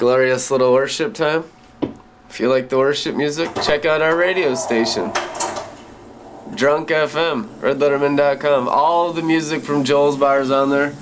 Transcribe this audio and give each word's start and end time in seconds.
glorious 0.00 0.50
little 0.50 0.72
worship 0.72 1.12
time. 1.12 1.44
If 2.30 2.40
you 2.40 2.48
like 2.48 2.70
the 2.70 2.78
worship 2.78 3.14
music, 3.14 3.50
check 3.62 3.84
out 3.84 4.00
our 4.00 4.16
radio 4.16 4.54
station. 4.54 5.12
Drunk 6.54 6.88
FM, 6.88 7.44
redlettermin.com. 7.60 8.66
All 8.66 9.12
the 9.12 9.20
music 9.20 9.62
from 9.62 9.84
Joel's 9.84 10.16
Bars 10.16 10.50
on 10.50 10.70
there. 10.70 10.94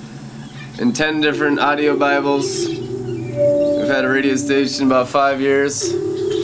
And 0.81 0.93
10 0.93 1.21
different 1.21 1.59
audio 1.59 1.97
Bibles. 1.97 2.67
We've 2.67 3.87
had 3.87 4.03
a 4.03 4.09
radio 4.09 4.35
station 4.35 4.87
about 4.87 5.07
five 5.07 5.39
years. 5.39 5.79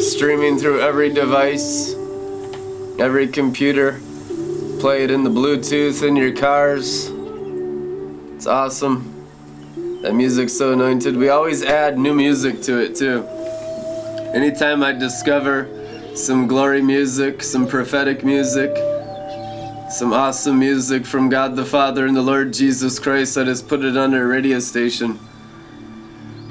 Streaming 0.09 0.57
through 0.57 0.79
every 0.79 1.09
device, 1.09 1.93
every 2.97 3.27
computer. 3.27 3.99
Play 4.79 5.03
it 5.03 5.11
in 5.11 5.25
the 5.25 5.29
Bluetooth 5.29 6.07
in 6.07 6.15
your 6.15 6.33
cars. 6.33 7.09
It's 8.37 8.47
awesome. 8.47 9.14
That 10.05 10.13
music's 10.13 10.55
so 10.55 10.71
anointed. 10.71 11.17
We 11.17 11.29
always 11.29 11.63
add 11.63 11.97
new 11.97 12.13
music 12.13 12.61
to 12.61 12.77
it 12.77 12.95
too. 12.95 13.25
Anytime 14.35 14.83
I 14.83 14.91
discover 14.91 15.67
some 16.13 16.45
glory 16.45 16.83
music, 16.83 17.41
some 17.41 17.67
prophetic 17.67 18.23
music, 18.23 18.69
some 19.89 20.13
awesome 20.13 20.59
music 20.59 21.07
from 21.07 21.29
God 21.29 21.55
the 21.55 21.65
Father 21.65 22.05
and 22.05 22.15
the 22.15 22.21
Lord 22.21 22.53
Jesus 22.53 22.99
Christ, 22.99 23.35
I 23.35 23.45
just 23.45 23.67
put 23.67 23.83
it 23.83 23.97
on 23.97 24.13
a 24.13 24.23
radio 24.23 24.59
station. 24.59 25.17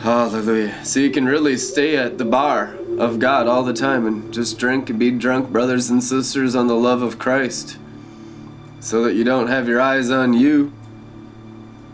Hallelujah. 0.00 0.84
So 0.84 0.98
you 0.98 1.12
can 1.12 1.24
really 1.24 1.56
stay 1.56 1.96
at 1.96 2.18
the 2.18 2.24
bar 2.24 2.74
of 2.98 3.20
God 3.20 3.46
all 3.46 3.62
the 3.62 3.72
time 3.72 4.04
and 4.04 4.34
just 4.34 4.58
drink 4.58 4.90
and 4.90 4.98
be 4.98 5.12
drunk, 5.12 5.50
brothers 5.50 5.90
and 5.90 6.02
sisters, 6.02 6.56
on 6.56 6.66
the 6.66 6.74
love 6.74 7.02
of 7.02 7.20
Christ. 7.20 7.78
So 8.80 9.04
that 9.04 9.14
you 9.14 9.22
don't 9.22 9.46
have 9.46 9.68
your 9.68 9.80
eyes 9.80 10.10
on 10.10 10.32
you 10.32 10.72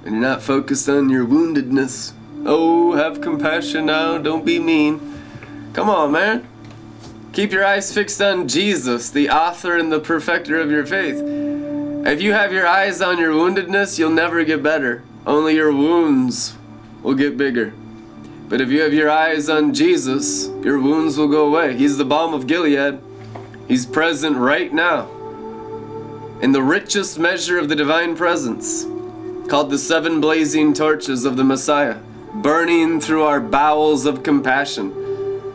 and 0.05 0.15
you're 0.15 0.23
not 0.23 0.43
focused 0.43 0.89
on 0.89 1.11
your 1.11 1.27
woundedness. 1.27 2.13
Oh, 2.45 2.93
have 2.93 3.21
compassion 3.21 3.87
now, 3.87 4.19
don't 4.19 4.45
be 4.45 4.59
mean. 4.59 5.21
Come 5.73 5.91
on, 5.91 6.13
man. 6.13 6.47
Keep 7.33 7.53
your 7.53 7.65
eyes 7.65 7.93
fixed 7.93 8.21
on 8.21 8.49
Jesus, 8.49 9.11
the 9.11 9.31
author 9.31 9.77
and 9.77 9.93
the 9.93 10.01
perfecter 10.01 10.59
of 10.59 10.71
your 10.71 10.85
faith. 10.85 11.23
If 12.07 12.21
you 12.21 12.33
have 12.33 12.53
your 12.53 12.67
eyes 12.67 13.01
on 13.01 13.19
your 13.19 13.33
woundedness, 13.33 13.99
you'll 13.99 14.11
never 14.11 14.43
get 14.43 14.63
better. 14.63 15.03
Only 15.27 15.55
your 15.55 15.73
wounds 15.73 16.57
will 17.03 17.15
get 17.15 17.37
bigger. 17.37 17.73
But 18.49 18.61
if 18.61 18.71
you 18.71 18.81
have 18.81 18.93
your 18.93 19.11
eyes 19.11 19.49
on 19.49 19.75
Jesus, 19.75 20.49
your 20.65 20.81
wounds 20.81 21.17
will 21.17 21.29
go 21.29 21.47
away. 21.47 21.77
He's 21.77 21.99
the 21.99 22.05
balm 22.05 22.35
of 22.35 22.47
Gilead. 22.47 23.01
He's 23.69 23.87
present 23.87 24.37
right 24.37 24.73
now 24.73 25.09
in 26.41 26.53
the 26.53 26.63
richest 26.63 27.19
measure 27.19 27.59
of 27.59 27.69
the 27.69 27.77
divine 27.77 28.17
presence 28.17 28.87
called 29.51 29.69
the 29.69 29.79
seven 29.79 30.21
blazing 30.21 30.73
torches 30.73 31.25
of 31.25 31.37
the 31.37 31.43
Messiah, 31.43 31.99
burning 32.35 33.01
through 33.01 33.25
our 33.25 33.41
bowels 33.41 34.07
of 34.07 34.23
compassion, 34.23 34.93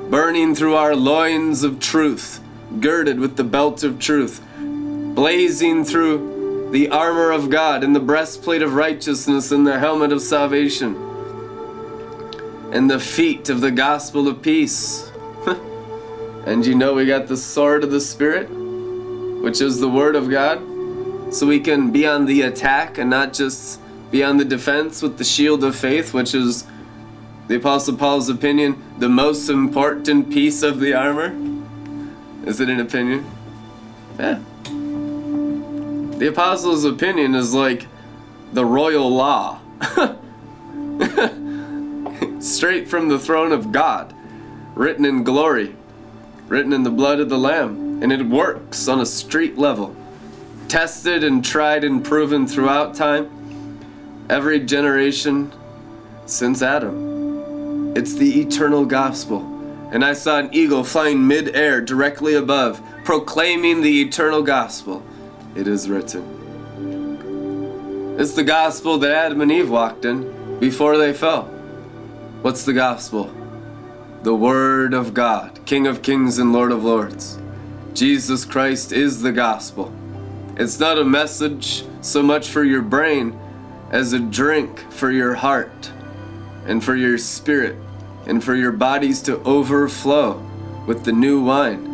burning 0.09 0.53
through 0.53 0.75
our 0.75 0.93
loins 0.93 1.63
of 1.63 1.79
truth, 1.79 2.41
girded 2.81 3.21
with 3.21 3.38
the 3.38 3.43
belt 3.45 3.85
of 3.85 3.97
truth, 3.97 4.45
blazing 4.59 5.85
through 5.85 6.69
the 6.73 6.89
armor 6.89 7.31
of 7.31 7.49
God 7.49 7.85
and 7.85 7.95
the 7.95 8.01
breastplate 8.01 8.61
of 8.61 8.73
righteousness 8.73 9.49
and 9.53 9.66
the 9.66 9.79
helmet 9.79 10.11
of 10.11 10.21
salvation, 10.21 10.93
and 12.73 12.89
the 12.89 12.99
feet 12.99 13.47
of 13.47 13.61
the 13.61 13.71
gospel 13.71 14.27
of 14.27 14.41
peace. 14.41 15.09
and 16.45 16.66
you 16.66 16.75
know 16.75 16.95
we 16.95 17.05
got 17.05 17.29
the 17.29 17.38
sword 17.38 17.81
of 17.85 17.91
the 17.91 18.01
Spirit, 18.01 18.49
which 19.41 19.61
is 19.61 19.79
the 19.79 19.88
word 19.88 20.17
of 20.17 20.29
God, 20.29 20.59
so 21.33 21.47
we 21.47 21.61
can 21.61 21.91
be 21.91 22.05
on 22.05 22.25
the 22.25 22.41
attack 22.41 22.97
and 22.97 23.09
not 23.09 23.31
just 23.31 23.79
be 24.16 24.23
on 24.23 24.38
the 24.38 24.45
defense 24.45 25.02
with 25.02 25.17
the 25.17 25.25
shield 25.25 25.61
of 25.61 25.75
faith, 25.75 26.13
which 26.13 26.33
is 26.33 26.66
the 27.49 27.58
Apostle 27.58 27.97
Paul's 27.97 28.30
opinion, 28.30 28.81
the 28.97 29.09
most 29.09 29.49
important 29.49 30.31
piece 30.31 30.63
of 30.63 30.80
the 30.80 30.94
armor. 30.94 31.35
Is 32.47 32.61
it 32.61 32.69
an 32.69 32.80
opinion? 32.80 33.30
Yeah. 34.17 34.39
The 36.17 36.28
Apostle's 36.29 36.85
opinion 36.85 37.35
is 37.35 37.53
like 37.53 37.88
the 38.53 38.63
royal 38.63 39.13
law. 39.13 39.59
Straight 42.40 42.88
from 42.88 43.09
the 43.09 43.19
throne 43.19 43.51
of 43.51 43.73
God, 43.73 44.16
written 44.75 45.03
in 45.03 45.25
glory, 45.25 45.75
written 46.47 46.72
in 46.72 46.84
the 46.84 46.90
blood 46.90 47.19
of 47.19 47.28
the 47.28 47.38
Lamb, 47.38 48.01
and 48.01 48.13
it 48.13 48.25
works 48.25 48.88
on 48.88 49.01
a 49.01 49.06
street 49.06 49.57
level. 49.57 49.94
Tested 50.69 51.22
and 51.22 51.44
tried 51.44 51.84
and 51.84 52.01
proven 52.01 52.47
throughout 52.47 52.95
time 52.95 53.34
every 54.30 54.59
generation 54.59 55.53
since 56.25 56.62
Adam. 56.62 57.96
It's 57.96 58.16
the 58.16 58.41
eternal 58.41 58.86
gospel. 58.86 59.52
And 59.91 60.03
I 60.03 60.13
saw 60.13 60.40
an 60.40 60.50
eagle 60.52 60.84
flying 60.84 61.28
mid-air 61.28 61.80
directly 61.80 62.34
above, 62.34 62.81
proclaiming 63.03 63.81
the 63.81 64.02
eternal 64.02 64.41
gospel. 64.41 65.03
It 65.56 65.68
is 65.68 65.88
written. 65.90 66.34
It's 68.19 68.34
the 68.34 68.44
gospel 68.44 68.97
that 69.00 69.12
Adam 69.12 69.41
and 69.41 69.52
Eve 69.52 69.69
walked 69.69 70.06
in 70.06 70.59
before 70.59 70.97
they 70.97 71.14
fell. 71.14 71.44
What's 72.41 72.66
the 72.66 72.74
gospel? 72.74 73.31
The 74.24 74.35
Word 74.35 74.94
of 74.94 75.14
God, 75.14 75.59
King 75.66 75.85
of 75.85 76.02
kings 76.02 76.40
and 76.40 76.52
Lord 76.52 76.72
of 76.72 76.84
lords. 76.84 77.38
Jesus 77.94 78.44
Christ 78.44 78.91
is 78.91 79.22
the 79.22 79.31
gospel. 79.31 79.94
It's 80.58 80.80
not 80.80 80.97
a 80.97 81.06
message 81.06 81.85
so 82.02 82.24
much 82.24 82.50
for 82.50 82.64
your 82.64 82.81
brain 82.81 83.40
as 83.91 84.13
a 84.13 84.19
drink 84.19 84.79
for 84.91 85.12
your 85.12 85.35
heart 85.35 85.91
and 86.66 86.84
for 86.84 86.96
your 86.96 87.18
spirit 87.18 87.75
and 88.25 88.44
for 88.44 88.56
your 88.56 88.72
bodies 88.72 89.22
to 89.22 89.40
overflow 89.44 90.41
with 90.88 91.03
the 91.06 91.12
new 91.12 91.44
wine, 91.44 91.91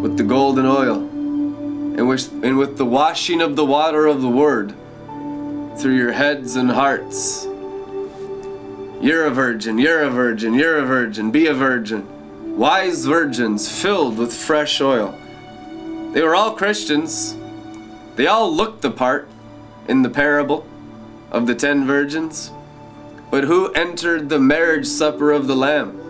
with 0.00 0.16
the 0.16 0.24
golden 0.24 0.64
oil, 0.66 0.96
and 0.96 2.08
with, 2.08 2.32
and 2.44 2.56
with 2.58 2.76
the 2.78 2.84
washing 2.84 3.40
of 3.40 3.56
the 3.56 3.64
water 3.64 4.06
of 4.06 4.22
the 4.22 4.28
Word 4.28 4.74
through 5.78 5.96
your 5.96 6.12
heads 6.12 6.56
and 6.56 6.70
hearts. 6.70 7.46
You're 9.00 9.26
a 9.26 9.30
virgin, 9.30 9.78
you're 9.78 10.02
a 10.02 10.10
virgin, 10.10 10.54
you're 10.54 10.78
a 10.78 10.86
virgin, 10.86 11.30
be 11.30 11.46
a 11.46 11.54
virgin. 11.54 12.56
Wise 12.56 13.04
virgins 13.04 13.70
filled 13.82 14.16
with 14.16 14.32
fresh 14.32 14.80
oil. 14.80 15.14
They 16.12 16.22
were 16.22 16.34
all 16.34 16.52
Christians. 16.52 17.36
They 18.14 18.26
all 18.26 18.50
looked 18.50 18.80
the 18.80 18.90
part 18.90 19.28
in 19.88 20.02
the 20.02 20.10
parable 20.10 20.66
of 21.30 21.46
the 21.46 21.54
ten 21.54 21.86
virgins. 21.86 22.52
But 23.30 23.44
who 23.44 23.72
entered 23.72 24.28
the 24.28 24.38
marriage 24.38 24.86
supper 24.86 25.32
of 25.32 25.46
the 25.46 25.56
Lamb? 25.56 26.00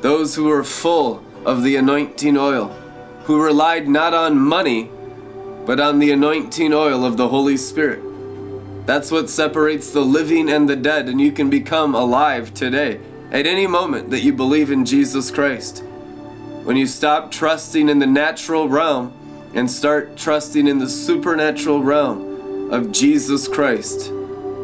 Those 0.00 0.34
who 0.34 0.44
were 0.44 0.64
full 0.64 1.24
of 1.44 1.62
the 1.62 1.76
anointing 1.76 2.36
oil, 2.36 2.68
who 3.24 3.42
relied 3.42 3.88
not 3.88 4.14
on 4.14 4.38
money, 4.38 4.90
but 5.66 5.80
on 5.80 5.98
the 5.98 6.10
anointing 6.10 6.72
oil 6.72 7.04
of 7.04 7.16
the 7.16 7.28
Holy 7.28 7.56
Spirit. 7.56 8.02
That's 8.86 9.10
what 9.10 9.30
separates 9.30 9.90
the 9.90 10.04
living 10.04 10.50
and 10.50 10.68
the 10.68 10.76
dead, 10.76 11.08
and 11.08 11.20
you 11.20 11.32
can 11.32 11.48
become 11.48 11.94
alive 11.94 12.52
today 12.52 13.00
at 13.30 13.46
any 13.46 13.66
moment 13.66 14.10
that 14.10 14.20
you 14.20 14.32
believe 14.32 14.70
in 14.70 14.84
Jesus 14.84 15.30
Christ. 15.30 15.82
When 16.64 16.76
you 16.76 16.86
stop 16.86 17.30
trusting 17.30 17.88
in 17.88 17.98
the 17.98 18.06
natural 18.06 18.68
realm 18.68 19.12
and 19.54 19.70
start 19.70 20.16
trusting 20.16 20.66
in 20.66 20.78
the 20.78 20.88
supernatural 20.88 21.82
realm 21.82 22.72
of 22.72 22.90
Jesus 22.90 23.46
Christ, 23.46 24.12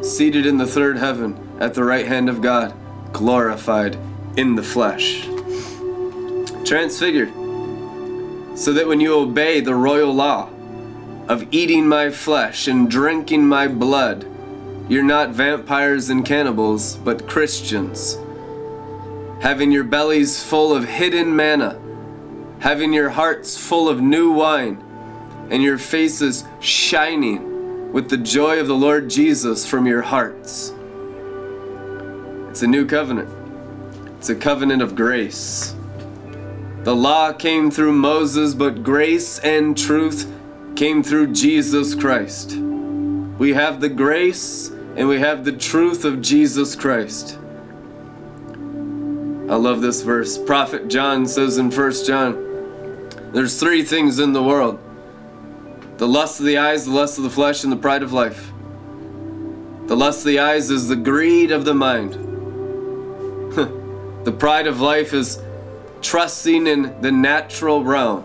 seated 0.03 0.47
in 0.47 0.59
the 0.59 0.67
third 0.67 0.99
heaven 0.99 1.59
at 1.61 1.75
the 1.75 1.85
right 1.85 2.07
hand 2.07 2.29
of 2.29 2.43
God, 2.43 2.75
glorified 3.13 3.97
in 4.37 4.57
the 4.57 4.63
flesh. 4.63 5.27
Transfigured, 6.65 7.33
so 8.59 8.73
that 8.73 8.87
when 8.87 9.01
you 9.01 9.15
obey 9.15 9.61
the 9.61 9.75
royal 9.75 10.13
law 10.13 10.49
of 11.29 11.47
eating 11.53 11.87
my 11.87 12.11
flesh 12.11 12.67
and 12.67 12.91
drinking 12.91 13.47
my 13.47 13.69
blood, 13.69 14.27
you're 14.89 15.05
not 15.05 15.31
vampires 15.31 16.11
and 16.11 16.27
cannibals, 16.27 16.97
but 16.97 17.29
Christians. 17.29 18.19
Having 19.41 19.71
your 19.71 19.85
bellies 19.85 20.43
full 20.43 20.75
of 20.75 20.85
hidden 20.85 21.35
manna 21.35 21.81
having 22.61 22.93
your 22.93 23.09
hearts 23.09 23.57
full 23.57 23.89
of 23.89 24.01
new 24.01 24.31
wine 24.31 24.77
and 25.51 25.63
your 25.63 25.79
faces 25.79 26.45
shining 26.61 27.93
with 27.93 28.09
the 28.09 28.17
joy 28.17 28.61
of 28.61 28.69
the 28.69 28.75
Lord 28.75 29.11
Jesus 29.11 29.67
from 29.67 29.87
your 29.87 30.03
hearts. 30.03 30.73
It's 32.49 32.63
a 32.63 32.67
new 32.67 32.87
covenant. 32.87 33.29
It's 34.19 34.31
a 34.31 34.35
covenant 34.35 34.81
of 34.81 34.95
grace. 34.95 35.75
The 36.85 36.95
law 36.95 37.33
came 37.33 37.71
through 37.71 37.93
Moses, 37.93 38.55
but 38.55 38.83
grace 38.83 39.39
and 39.41 39.77
truth 39.77 40.33
came 40.77 41.03
through 41.03 41.33
Jesus 41.33 41.95
Christ. 41.95 42.53
We 42.53 43.53
have 43.55 43.81
the 43.81 43.89
grace 43.89 44.71
and 44.97 45.09
we 45.09 45.19
have 45.19 45.45
the 45.45 45.53
truth 45.53 46.05
of 46.05 46.23
Jesus 46.23 46.77
Christ. 46.77 47.39
I 49.49 49.57
love 49.57 49.81
this 49.81 50.03
verse. 50.03 50.39
Prophet 50.39 50.89
John 50.89 51.27
says 51.27 51.59
in 51.59 51.71
1 51.71 52.05
John, 52.05 53.11
there's 53.33 53.59
three 53.59 53.83
things 53.83 54.19
in 54.19 54.33
the 54.33 54.43
world 54.43 54.79
the 56.01 56.09
lust 56.09 56.41
of 56.41 56.47
the 56.47 56.57
eyes, 56.57 56.87
the 56.87 56.93
lust 56.93 57.19
of 57.19 57.25
the 57.25 57.31
flesh, 57.31 57.63
and 57.63 57.71
the 57.71 57.77
pride 57.77 58.03
of 58.03 58.11
life. 58.11 58.53
The 59.87 59.95
lust 59.95 60.21
of 60.21 60.29
the 60.29 60.39
eyes 60.39 60.71
is 60.71 60.89
the 60.89 60.97
greed 60.97 61.51
of 61.51 61.67
the 61.67 61.75
mind. 61.75 62.15
The 64.25 64.33
pride 64.33 64.67
of 64.67 64.81
life 64.81 65.15
is 65.15 65.43
trusting 66.03 66.67
in 66.67 67.01
the 67.01 67.11
natural 67.11 67.83
realm. 67.83 68.25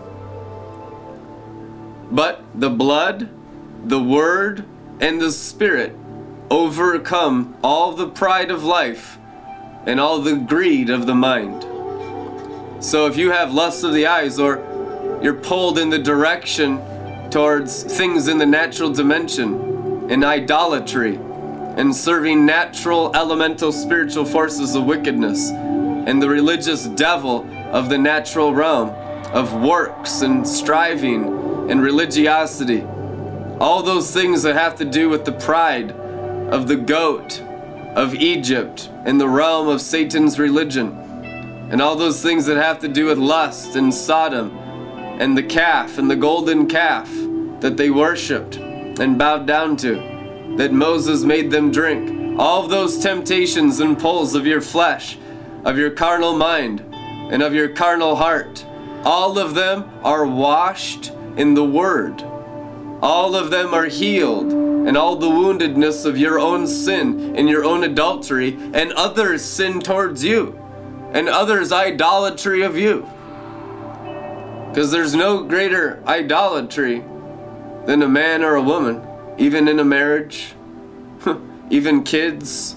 But 2.10 2.44
the 2.54 2.68
blood, 2.68 3.30
the 3.82 4.02
word, 4.02 4.64
and 5.00 5.20
the 5.20 5.32
spirit 5.32 5.96
overcome 6.50 7.56
all 7.62 7.92
the 7.92 8.08
pride 8.08 8.50
of 8.50 8.62
life 8.62 9.18
and 9.86 9.98
all 9.98 10.20
the 10.20 10.36
greed 10.36 10.90
of 10.90 11.06
the 11.06 11.14
mind. 11.14 11.62
So 12.82 13.06
if 13.06 13.16
you 13.16 13.30
have 13.32 13.54
lust 13.54 13.84
of 13.84 13.94
the 13.94 14.06
eyes 14.06 14.38
or 14.38 14.62
you're 15.22 15.34
pulled 15.34 15.78
in 15.78 15.88
the 15.88 15.98
direction 15.98 16.82
towards 17.36 17.82
things 17.82 18.28
in 18.28 18.38
the 18.38 18.46
natural 18.46 18.90
dimension 18.90 20.10
in 20.10 20.24
idolatry 20.24 21.16
in 21.76 21.92
serving 21.92 22.46
natural 22.46 23.14
elemental 23.14 23.70
spiritual 23.72 24.24
forces 24.24 24.74
of 24.74 24.86
wickedness 24.86 25.50
and 25.50 26.22
the 26.22 26.26
religious 26.30 26.86
devil 26.86 27.46
of 27.72 27.90
the 27.90 27.98
natural 27.98 28.54
realm 28.54 28.88
of 29.34 29.52
works 29.52 30.22
and 30.22 30.48
striving 30.48 31.70
and 31.70 31.82
religiosity. 31.82 32.82
All 33.60 33.82
those 33.82 34.10
things 34.10 34.42
that 34.42 34.54
have 34.54 34.74
to 34.76 34.86
do 34.86 35.10
with 35.10 35.26
the 35.26 35.32
pride 35.32 35.92
of 35.92 36.68
the 36.68 36.76
goat 36.76 37.42
of 37.94 38.14
Egypt 38.14 38.88
and 39.04 39.20
the 39.20 39.28
realm 39.28 39.68
of 39.68 39.82
Satan's 39.82 40.38
religion, 40.38 40.88
and 41.70 41.82
all 41.82 41.96
those 41.96 42.22
things 42.22 42.46
that 42.46 42.56
have 42.56 42.78
to 42.78 42.88
do 42.88 43.04
with 43.04 43.18
lust 43.18 43.76
and 43.76 43.92
Sodom 43.92 44.56
and 45.20 45.36
the 45.36 45.42
calf 45.42 45.98
and 45.98 46.10
the 46.10 46.16
golden 46.16 46.66
calf 46.66 47.25
that 47.60 47.76
they 47.76 47.90
worshiped 47.90 48.56
and 48.56 49.18
bowed 49.18 49.46
down 49.46 49.76
to, 49.78 49.94
that 50.56 50.72
Moses 50.72 51.22
made 51.22 51.50
them 51.50 51.70
drink. 51.70 52.38
All 52.38 52.66
those 52.66 52.98
temptations 52.98 53.80
and 53.80 53.98
pulls 53.98 54.34
of 54.34 54.46
your 54.46 54.60
flesh, 54.60 55.18
of 55.64 55.78
your 55.78 55.90
carnal 55.90 56.36
mind, 56.36 56.82
and 56.92 57.42
of 57.42 57.54
your 57.54 57.68
carnal 57.68 58.16
heart, 58.16 58.64
all 59.04 59.38
of 59.38 59.54
them 59.54 59.90
are 60.02 60.26
washed 60.26 61.12
in 61.36 61.54
the 61.54 61.64
Word. 61.64 62.22
All 63.02 63.34
of 63.34 63.50
them 63.50 63.74
are 63.74 63.86
healed, 63.86 64.52
and 64.52 64.96
all 64.96 65.16
the 65.16 65.28
woundedness 65.28 66.04
of 66.06 66.16
your 66.16 66.38
own 66.38 66.66
sin 66.66 67.36
and 67.36 67.48
your 67.48 67.64
own 67.64 67.84
adultery, 67.84 68.56
and 68.72 68.92
others' 68.92 69.44
sin 69.44 69.80
towards 69.80 70.24
you, 70.24 70.58
and 71.12 71.28
others' 71.28 71.72
idolatry 71.72 72.62
of 72.62 72.76
you. 72.76 73.08
Because 74.70 74.90
there's 74.90 75.14
no 75.14 75.42
greater 75.42 76.02
idolatry 76.06 77.02
than 77.86 78.02
a 78.02 78.08
man 78.08 78.42
or 78.42 78.56
a 78.56 78.62
woman, 78.62 79.00
even 79.38 79.68
in 79.68 79.78
a 79.78 79.84
marriage, 79.84 80.54
even 81.70 82.02
kids. 82.02 82.76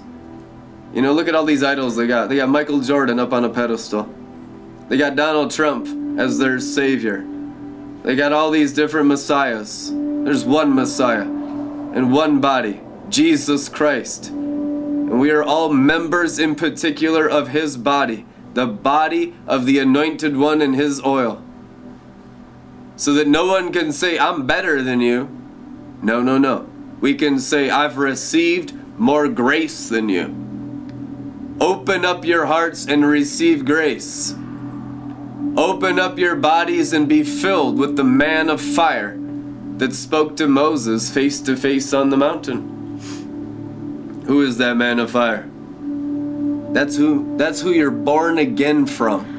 You 0.93 1.01
know, 1.01 1.13
look 1.13 1.27
at 1.27 1.35
all 1.35 1.45
these 1.45 1.63
idols 1.63 1.95
they 1.95 2.07
got. 2.07 2.29
They 2.29 2.37
got 2.37 2.49
Michael 2.49 2.79
Jordan 2.79 3.19
up 3.19 3.33
on 3.33 3.43
a 3.43 3.49
pedestal, 3.49 4.13
they 4.87 4.97
got 4.97 5.15
Donald 5.15 5.51
Trump 5.51 6.19
as 6.19 6.37
their 6.37 6.59
savior. 6.59 7.25
They 8.03 8.15
got 8.15 8.31
all 8.31 8.49
these 8.49 8.73
different 8.73 9.07
messiahs. 9.07 9.91
There's 9.91 10.45
one 10.45 10.73
Messiah 10.73 11.23
and 11.23 12.13
one 12.13 12.39
body, 12.39 12.81
Jesus 13.09 13.67
Christ. 13.67 14.29
And 14.29 15.19
we 15.19 15.31
are 15.31 15.43
all 15.43 15.73
members 15.73 16.39
in 16.39 16.55
particular 16.55 17.27
of 17.29 17.49
His 17.49 17.77
body, 17.77 18.25
the 18.53 18.67
body 18.67 19.35
of 19.47 19.65
the 19.65 19.79
anointed 19.79 20.37
one 20.37 20.61
in 20.61 20.73
His 20.73 21.03
oil. 21.03 21.43
So 22.99 23.13
that 23.13 23.29
no 23.29 23.45
one 23.45 23.71
can 23.71 23.93
say, 23.93 24.19
I'm 24.19 24.45
better 24.45 24.81
than 24.81 24.99
you. 24.99 25.29
No, 26.01 26.21
no, 26.21 26.37
no. 26.37 26.67
We 26.99 27.15
can 27.15 27.39
say, 27.39 27.69
I've 27.69 27.97
received 27.97 28.73
more 28.99 29.29
grace 29.29 29.87
than 29.87 30.09
you. 30.09 30.35
Open 31.61 32.03
up 32.03 32.25
your 32.25 32.47
hearts 32.47 32.85
and 32.85 33.05
receive 33.05 33.63
grace. 33.63 34.33
Open 35.55 35.97
up 35.97 36.19
your 36.19 36.35
bodies 36.35 36.91
and 36.91 37.07
be 37.07 37.23
filled 37.23 37.79
with 37.79 37.95
the 37.95 38.03
man 38.03 38.49
of 38.49 38.59
fire 38.59 39.17
that 39.77 39.93
spoke 39.93 40.35
to 40.35 40.49
Moses 40.49 41.09
face 41.09 41.39
to 41.39 41.55
face 41.55 41.93
on 41.93 42.09
the 42.09 42.17
mountain. 42.17 42.99
Who 44.25 44.41
is 44.41 44.57
that 44.57 44.75
man 44.75 44.99
of 44.99 45.11
fire? 45.11 45.49
That's 46.73 46.97
who 46.97 47.37
that's 47.37 47.61
who 47.61 47.71
you're 47.71 47.91
born 47.91 48.37
again 48.37 48.85
from. 48.85 49.38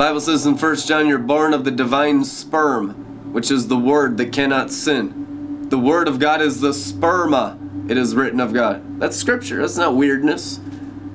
Bible 0.00 0.20
says 0.22 0.46
in 0.46 0.56
1 0.56 0.76
John 0.76 1.08
you're 1.08 1.18
born 1.18 1.52
of 1.52 1.66
the 1.66 1.70
divine 1.70 2.24
sperm, 2.24 3.34
which 3.34 3.50
is 3.50 3.68
the 3.68 3.76
word 3.76 4.16
that 4.16 4.32
cannot 4.32 4.70
sin. 4.70 5.68
The 5.68 5.78
word 5.78 6.08
of 6.08 6.18
God 6.18 6.40
is 6.40 6.62
the 6.62 6.70
sperma. 6.70 7.90
It 7.90 7.98
is 7.98 8.14
written 8.14 8.40
of 8.40 8.54
God. 8.54 8.98
That's 8.98 9.14
scripture. 9.14 9.60
That's 9.60 9.76
not 9.76 9.94
weirdness. 9.94 10.58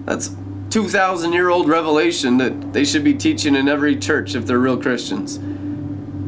That's 0.04 0.36
2,000 0.70 1.34
year 1.34 1.50
old 1.50 1.68
revelation 1.68 2.38
that 2.38 2.74
they 2.74 2.86
should 2.86 3.04
be 3.04 3.16
teaching 3.16 3.56
in 3.56 3.68
every 3.68 3.96
church 3.96 4.36
if 4.36 4.46
they're 4.46 4.60
real 4.60 4.80
Christians. 4.80 5.40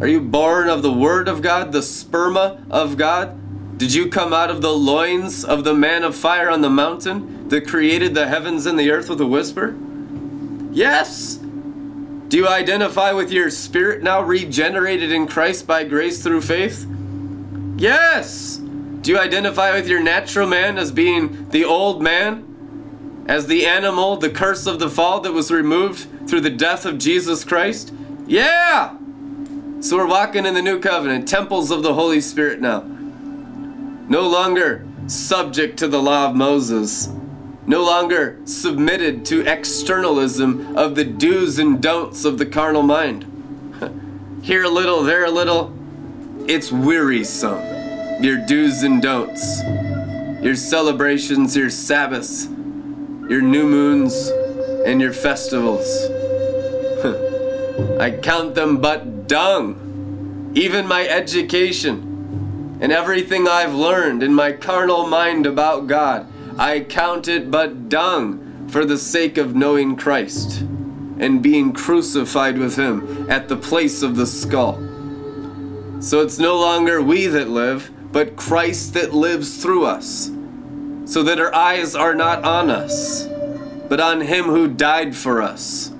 Are 0.01 0.07
you 0.07 0.19
born 0.19 0.67
of 0.67 0.81
the 0.81 0.91
Word 0.91 1.27
of 1.27 1.43
God, 1.43 1.71
the 1.73 1.81
sperma 1.81 2.67
of 2.71 2.97
God? 2.97 3.77
Did 3.77 3.93
you 3.93 4.09
come 4.09 4.33
out 4.33 4.49
of 4.49 4.63
the 4.63 4.73
loins 4.73 5.45
of 5.45 5.63
the 5.63 5.75
man 5.75 6.03
of 6.03 6.15
fire 6.15 6.49
on 6.49 6.61
the 6.61 6.71
mountain 6.71 7.49
that 7.49 7.67
created 7.67 8.15
the 8.15 8.27
heavens 8.27 8.65
and 8.65 8.79
the 8.79 8.89
earth 8.89 9.09
with 9.09 9.21
a 9.21 9.27
whisper? 9.27 9.77
Yes. 10.71 11.37
Do 12.27 12.35
you 12.35 12.47
identify 12.47 13.13
with 13.13 13.31
your 13.31 13.49
spirit 13.49 14.03
now 14.03 14.21
regenerated 14.21 15.11
in 15.11 15.27
Christ 15.27 15.65
by 15.65 15.85
grace 15.85 16.21
through 16.21 16.41
faith? 16.41 16.85
Yes. 17.77 18.57
Do 18.57 19.11
you 19.11 19.19
identify 19.19 19.71
with 19.73 19.87
your 19.87 20.01
natural 20.01 20.47
man 20.47 20.77
as 20.77 20.91
being 20.91 21.49
the 21.51 21.63
old 21.63 22.01
man? 22.01 23.25
As 23.29 23.47
the 23.47 23.65
animal, 23.65 24.17
the 24.17 24.29
curse 24.29 24.65
of 24.65 24.79
the 24.79 24.89
fall 24.89 25.21
that 25.21 25.31
was 25.31 25.51
removed 25.51 26.29
through 26.29 26.41
the 26.41 26.49
death 26.49 26.85
of 26.85 26.97
Jesus 26.97 27.45
Christ? 27.45 27.93
Yeah! 28.25 28.97
So 29.79 29.95
we're 29.95 30.07
walking 30.07 30.45
in 30.45 30.53
the 30.53 30.61
new 30.61 30.79
covenant, 30.79 31.29
temples 31.29 31.71
of 31.71 31.83
the 31.83 31.93
Holy 31.93 32.19
Spirit 32.19 32.59
now. 32.59 32.81
No 34.09 34.27
longer 34.27 34.85
subject 35.07 35.77
to 35.79 35.87
the 35.87 36.01
law 36.01 36.29
of 36.29 36.35
Moses. 36.35 37.07
No 37.67 37.83
longer 37.83 38.39
submitted 38.45 39.25
to 39.25 39.45
externalism 39.45 40.77
of 40.77 40.95
the 40.95 41.03
do's 41.03 41.59
and 41.59 41.81
don'ts 41.81 42.23
of 42.23 42.37
the 42.37 42.45
carnal 42.45 42.81
mind. 42.81 43.25
Here 44.41 44.63
a 44.63 44.69
little, 44.69 45.03
there 45.03 45.25
a 45.25 45.29
little. 45.29 45.77
It's 46.47 46.71
wearisome. 46.71 48.23
Your 48.23 48.37
do's 48.45 48.83
and 48.83 49.01
don'ts. 49.01 49.61
Your 50.41 50.55
celebrations, 50.55 51.57
your 51.57 51.69
Sabbaths, 51.69 52.45
your 52.45 53.41
new 53.41 53.67
moons, 53.67 54.29
and 54.85 55.01
your 55.01 55.11
festivals. 55.11 55.85
I 57.99 58.11
count 58.11 58.55
them 58.55 58.77
but 58.77 59.27
dung. 59.27 60.53
Even 60.55 60.87
my 60.87 61.05
education 61.05 62.77
and 62.79 62.93
everything 62.93 63.45
I've 63.45 63.73
learned 63.73 64.23
in 64.23 64.33
my 64.33 64.53
carnal 64.53 65.07
mind 65.07 65.45
about 65.45 65.87
God, 65.87 66.31
I 66.57 66.79
count 66.81 67.27
it 67.27 67.51
but 67.51 67.87
dung 67.87 68.67
for 68.69 68.83
the 68.83 68.97
sake 68.97 69.37
of 69.37 69.55
knowing 69.55 69.95
Christ 69.95 70.61
and 71.19 71.41
being 71.41 71.71
crucified 71.71 72.57
with 72.57 72.77
Him 72.77 73.29
at 73.29 73.47
the 73.47 73.55
place 73.55 74.01
of 74.01 74.15
the 74.15 74.25
skull. 74.25 74.75
So 75.99 76.21
it's 76.21 76.39
no 76.39 76.59
longer 76.59 77.01
we 77.01 77.27
that 77.27 77.49
live, 77.49 77.91
but 78.11 78.35
Christ 78.35 78.93
that 78.93 79.13
lives 79.13 79.61
through 79.61 79.85
us, 79.85 80.31
so 81.05 81.23
that 81.23 81.39
our 81.39 81.53
eyes 81.53 81.95
are 81.95 82.15
not 82.15 82.43
on 82.43 82.69
us, 82.69 83.27
but 83.87 83.99
on 83.99 84.21
Him 84.21 84.45
who 84.45 84.67
died 84.67 85.15
for 85.15 85.41
us, 85.41 85.91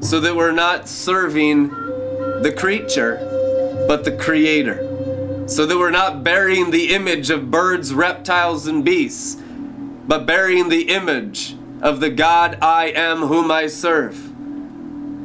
so 0.00 0.20
that 0.20 0.36
we're 0.36 0.52
not 0.52 0.88
serving 0.88 1.68
the 1.68 2.54
creature, 2.56 3.84
but 3.88 4.04
the 4.04 4.16
creator. 4.16 4.84
So 5.46 5.64
that 5.64 5.78
we're 5.78 5.90
not 5.90 6.22
burying 6.22 6.70
the 6.70 6.94
image 6.94 7.30
of 7.30 7.50
birds, 7.50 7.94
reptiles, 7.94 8.66
and 8.66 8.84
beasts, 8.84 9.40
but 10.08 10.26
bearing 10.26 10.70
the 10.70 10.88
image 10.88 11.54
of 11.82 12.00
the 12.00 12.10
God 12.10 12.58
I 12.60 12.86
am 12.86 13.18
whom 13.18 13.50
I 13.50 13.68
serve. 13.68 14.16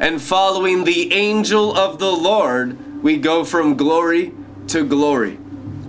And 0.01 0.21
following 0.21 0.83
the 0.83 1.13
angel 1.13 1.75
of 1.75 1.97
the 1.97 2.11
Lord, 2.11 3.01
we 3.01 3.17
go 3.17 3.45
from 3.45 3.77
glory 3.77 4.33
to 4.67 4.85
glory. 4.85 5.35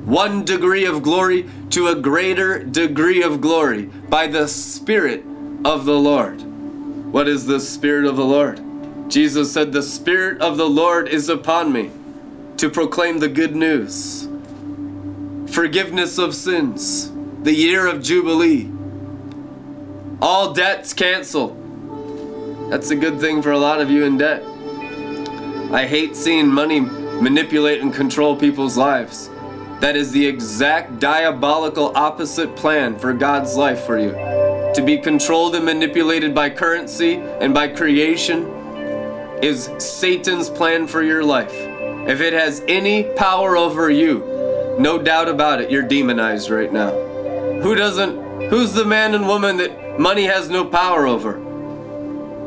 One 0.04 0.44
degree 0.44 0.84
of 0.84 1.02
glory 1.02 1.48
to 1.70 1.88
a 1.88 1.94
greater 1.94 2.62
degree 2.62 3.22
of 3.22 3.40
glory 3.40 3.86
by 4.08 4.28
the 4.28 4.46
Spirit 4.46 5.24
of 5.64 5.86
the 5.86 5.98
Lord. 5.98 6.42
What 7.12 7.26
is 7.26 7.46
the 7.46 7.60
Spirit 7.60 8.04
of 8.04 8.16
the 8.16 8.24
Lord? 8.24 8.60
Jesus 9.08 9.52
said, 9.52 9.72
The 9.72 9.82
Spirit 9.82 10.40
of 10.40 10.56
the 10.56 10.68
Lord 10.68 11.08
is 11.08 11.28
upon 11.28 11.72
me 11.72 11.90
to 12.58 12.70
proclaim 12.70 13.18
the 13.18 13.28
good 13.28 13.56
news, 13.56 14.28
forgiveness 15.52 16.18
of 16.18 16.34
sins, 16.34 17.10
the 17.42 17.54
year 17.54 17.86
of 17.86 18.02
Jubilee, 18.02 18.70
all 20.24 20.54
debts 20.54 20.94
canceled. 20.94 21.54
That's 22.70 22.88
a 22.88 22.96
good 22.96 23.20
thing 23.20 23.42
for 23.42 23.52
a 23.52 23.58
lot 23.58 23.82
of 23.82 23.90
you 23.90 24.04
in 24.04 24.16
debt. 24.16 24.42
I 25.70 25.86
hate 25.86 26.16
seeing 26.16 26.48
money 26.48 26.80
manipulate 26.80 27.82
and 27.82 27.92
control 27.92 28.34
people's 28.34 28.78
lives. 28.78 29.28
That 29.80 29.96
is 29.96 30.12
the 30.12 30.26
exact 30.26 30.98
diabolical 30.98 31.92
opposite 31.94 32.56
plan 32.56 32.98
for 32.98 33.12
God's 33.12 33.54
life 33.54 33.84
for 33.84 33.98
you. 33.98 34.12
to 34.74 34.82
be 34.82 34.98
controlled 34.98 35.54
and 35.54 35.64
manipulated 35.64 36.34
by 36.34 36.50
currency 36.50 37.16
and 37.16 37.54
by 37.54 37.68
creation 37.68 38.44
is 39.40 39.70
Satan's 39.78 40.50
plan 40.50 40.86
for 40.88 41.02
your 41.02 41.22
life. 41.22 41.54
If 42.08 42.20
it 42.20 42.32
has 42.32 42.64
any 42.66 43.04
power 43.14 43.56
over 43.56 43.88
you, 43.90 44.18
no 44.80 44.98
doubt 44.98 45.28
about 45.28 45.60
it, 45.60 45.70
you're 45.70 45.86
demonized 45.86 46.50
right 46.50 46.72
now. 46.72 46.90
Who 47.60 47.76
doesn't, 47.76 48.48
who's 48.48 48.72
the 48.72 48.84
man 48.84 49.14
and 49.14 49.28
woman 49.28 49.58
that 49.58 49.83
money 49.98 50.24
has 50.24 50.48
no 50.48 50.64
power 50.64 51.06
over? 51.06 51.40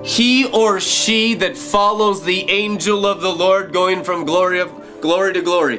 He 0.03 0.45
or 0.45 0.79
she 0.79 1.33
that 1.35 1.57
follows 1.57 2.23
the 2.23 2.49
angel 2.49 3.05
of 3.05 3.21
the 3.21 3.33
Lord 3.33 3.73
going 3.73 4.03
from 4.03 4.25
glory 4.25 4.59
of 4.59 5.01
glory 5.01 5.33
to 5.33 5.41
glory. 5.41 5.77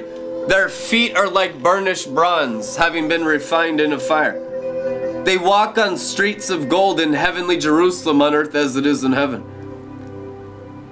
Their 0.49 0.69
feet 0.69 1.17
are 1.17 1.29
like 1.29 1.63
burnished 1.63 2.15
bronze, 2.15 2.77
having 2.77 3.09
been 3.09 3.25
refined 3.25 3.81
in 3.81 3.93
a 3.93 3.99
fire. 3.99 4.45
They 5.25 5.37
walk 5.37 5.77
on 5.77 5.99
streets 5.99 6.49
of 6.49 6.69
gold 6.69 7.01
in 7.01 7.13
heavenly 7.13 7.59
Jerusalem 7.59 8.23
on 8.23 8.35
earth 8.35 8.55
as 8.55 8.77
it 8.77 8.87
is 8.87 9.05
in 9.05 9.13
heaven. 9.13 9.45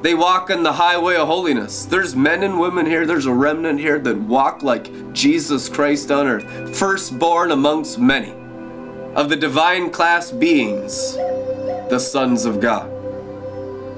They 0.03 0.15
walk 0.15 0.51
on 0.51 0.63
the 0.63 0.75
highway 0.75 1.17
of 1.17 1.27
holiness. 1.27 1.87
There's 1.87 2.15
men 2.15 2.43
and 2.43 2.61
women 2.61 2.87
here, 2.87 3.07
there's 3.07 3.27
a 3.27 3.33
remnant 3.33 3.81
here 3.81 3.99
that 3.99 4.17
walk 4.17 4.63
like 4.63 5.13
Jesus 5.13 5.69
Christ 5.69 6.11
on 6.11 6.27
earth, 6.27 6.77
firstborn 6.77 7.51
amongst 7.51 7.99
many, 7.99 8.33
of 9.17 9.29
the 9.29 9.37
divine 9.37 9.91
class 9.91 10.31
beings, 10.31 11.17
the 11.17 11.99
sons 11.99 12.45
of 12.45 12.61
God, 12.61 12.89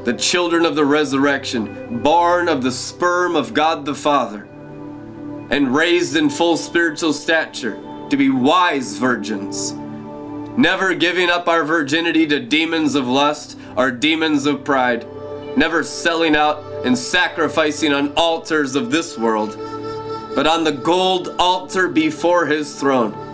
the 0.06 0.14
children 0.14 0.64
of 0.64 0.76
the 0.76 0.86
resurrection, 0.86 2.02
born 2.02 2.48
of 2.48 2.62
the 2.62 2.72
sperm 2.72 3.36
of 3.36 3.52
God 3.52 3.84
the 3.84 3.94
Father, 3.94 4.44
and 5.50 5.74
raised 5.74 6.16
in 6.16 6.30
full 6.30 6.56
spiritual 6.56 7.12
stature 7.12 7.78
to 8.08 8.16
be 8.16 8.30
wise 8.30 8.96
virgins 8.96 9.74
never 10.58 10.92
giving 10.92 11.30
up 11.30 11.46
our 11.46 11.62
virginity 11.62 12.26
to 12.26 12.40
demons 12.40 12.96
of 12.96 13.06
lust 13.06 13.56
or 13.76 13.92
demons 13.92 14.44
of 14.44 14.64
pride, 14.64 15.06
never 15.56 15.84
selling 15.84 16.34
out 16.34 16.60
and 16.84 16.98
sacrificing 16.98 17.92
on 17.92 18.12
altars 18.16 18.74
of 18.74 18.90
this 18.90 19.16
world, 19.16 19.56
but 20.34 20.48
on 20.48 20.64
the 20.64 20.72
gold 20.72 21.32
altar 21.38 21.86
before 21.86 22.44
his 22.46 22.74
throne. 22.74 23.27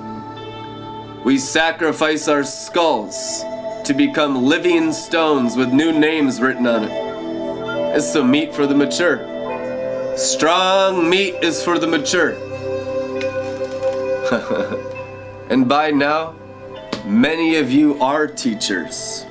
We 1.24 1.38
sacrifice 1.38 2.28
our 2.28 2.44
skulls 2.44 3.42
to 3.84 3.94
become 3.94 4.44
living 4.44 4.92
stones 4.92 5.56
with 5.56 5.72
new 5.72 5.92
names 5.92 6.40
written 6.40 6.66
on 6.66 6.84
it. 6.84 7.96
It's 7.96 8.12
some 8.12 8.30
meat 8.30 8.54
for 8.54 8.66
the 8.66 8.74
mature. 8.74 9.18
Strong 10.16 11.08
meat 11.08 11.34
is 11.42 11.64
for 11.64 11.78
the 11.78 11.86
mature. 11.86 12.34
and 15.50 15.68
by 15.68 15.90
now, 15.90 16.34
Many 17.04 17.56
of 17.56 17.70
you 17.70 18.00
are 18.00 18.26
teachers. 18.26 19.26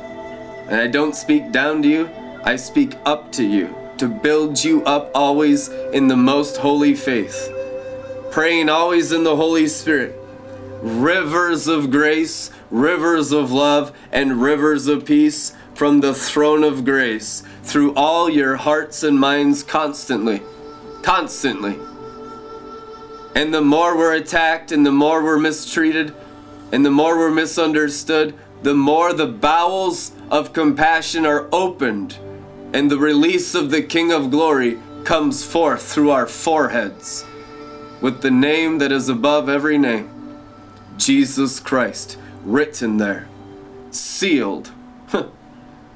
And 0.67 0.75
I 0.75 0.85
don't 0.85 1.15
speak 1.15 1.51
down 1.51 1.81
to 1.81 1.87
you, 1.87 2.09
I 2.43 2.55
speak 2.55 2.95
up 3.03 3.31
to 3.31 3.43
you 3.43 3.75
to 3.97 4.07
build 4.07 4.63
you 4.63 4.83
up 4.83 5.09
always 5.15 5.69
in 5.91 6.07
the 6.07 6.15
most 6.15 6.57
holy 6.57 6.93
faith. 6.93 7.51
Praying 8.29 8.69
always 8.69 9.11
in 9.11 9.23
the 9.23 9.35
Holy 9.35 9.67
Spirit. 9.67 10.22
Rivers 10.83 11.69
of 11.69 11.91
grace, 11.91 12.51
rivers 12.69 13.31
of 13.31 13.53
love, 13.53 13.97
and 14.11 14.41
rivers 14.41 14.85
of 14.87 15.05
peace 15.05 15.55
from 15.73 16.01
the 16.01 16.13
throne 16.13 16.61
of 16.65 16.83
grace 16.83 17.41
through 17.63 17.95
all 17.95 18.29
your 18.29 18.57
hearts 18.57 19.01
and 19.01 19.17
minds 19.17 19.63
constantly. 19.63 20.41
Constantly. 21.01 21.77
And 23.33 23.53
the 23.53 23.61
more 23.61 23.97
we're 23.97 24.15
attacked 24.15 24.73
and 24.73 24.85
the 24.85 24.91
more 24.91 25.23
we're 25.23 25.39
mistreated, 25.39 26.13
and 26.73 26.85
the 26.85 26.91
more 26.91 27.17
we're 27.17 27.31
misunderstood, 27.31 28.35
the 28.61 28.73
more 28.73 29.13
the 29.13 29.27
bowels 29.27 30.11
of 30.29 30.51
compassion 30.51 31.25
are 31.25 31.47
opened, 31.53 32.17
and 32.73 32.91
the 32.91 32.97
release 32.97 33.55
of 33.55 33.71
the 33.71 33.83
King 33.83 34.11
of 34.11 34.31
Glory 34.31 34.77
comes 35.05 35.45
forth 35.45 35.81
through 35.81 36.11
our 36.11 36.27
foreheads 36.27 37.23
with 38.01 38.21
the 38.21 38.31
name 38.31 38.79
that 38.79 38.91
is 38.91 39.07
above 39.07 39.47
every 39.47 39.77
name 39.77 40.12
Jesus 40.97 41.59
Christ, 41.59 42.17
written 42.43 42.97
there, 42.97 43.27
sealed. 43.91 44.71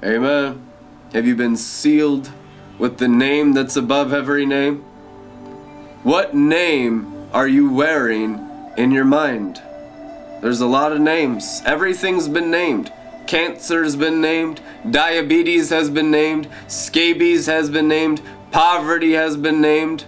Amen. 0.03 0.65
Have 1.13 1.25
you 1.25 1.35
been 1.35 1.57
sealed 1.57 2.31
with 2.77 2.97
the 2.97 3.07
name 3.07 3.53
that's 3.53 3.75
above 3.75 4.13
every 4.13 4.45
name? 4.45 4.83
What 6.03 6.35
name 6.35 7.27
are 7.33 7.47
you 7.47 7.69
wearing 7.71 8.49
in 8.77 8.91
your 8.91 9.05
mind? 9.05 9.61
There's 10.41 10.61
a 10.61 10.67
lot 10.67 10.91
of 10.91 10.99
names. 11.01 11.61
Everything's 11.65 12.27
been 12.27 12.51
named. 12.51 12.93
Cancer's 13.25 13.95
been 13.95 14.21
named. 14.21 14.61
Diabetes 14.89 15.69
has 15.69 15.89
been 15.89 16.11
named. 16.11 16.47
Scabies 16.67 17.47
has 17.47 17.69
been 17.69 17.87
named. 17.87 18.21
Poverty 18.51 19.13
has 19.13 19.35
been 19.35 19.59
named. 19.59 20.05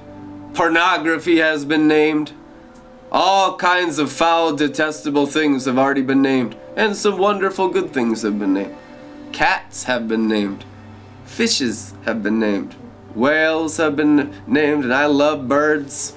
Pornography 0.54 1.38
has 1.38 1.66
been 1.66 1.88
named. 1.88 2.32
All 3.12 3.58
kinds 3.58 3.98
of 3.98 4.12
foul, 4.12 4.56
detestable 4.56 5.26
things 5.26 5.66
have 5.66 5.80
already 5.80 6.04
been 6.04 6.22
named. 6.22 6.56
And 6.76 6.96
some 6.96 7.18
wonderful 7.18 7.70
good 7.70 7.92
things 7.92 8.22
have 8.22 8.38
been 8.38 8.54
named. 8.54 8.76
Cats 9.32 9.86
have 9.86 10.08
been 10.08 10.28
named. 10.28 10.64
Fishes 11.26 11.94
have 12.06 12.22
been 12.22 12.40
named. 12.40 12.76
Whales 13.16 13.78
have 13.78 13.96
been 13.96 14.36
named. 14.46 14.84
And 14.84 14.94
I 14.94 15.08
love 15.08 15.48
birds. 15.48 16.16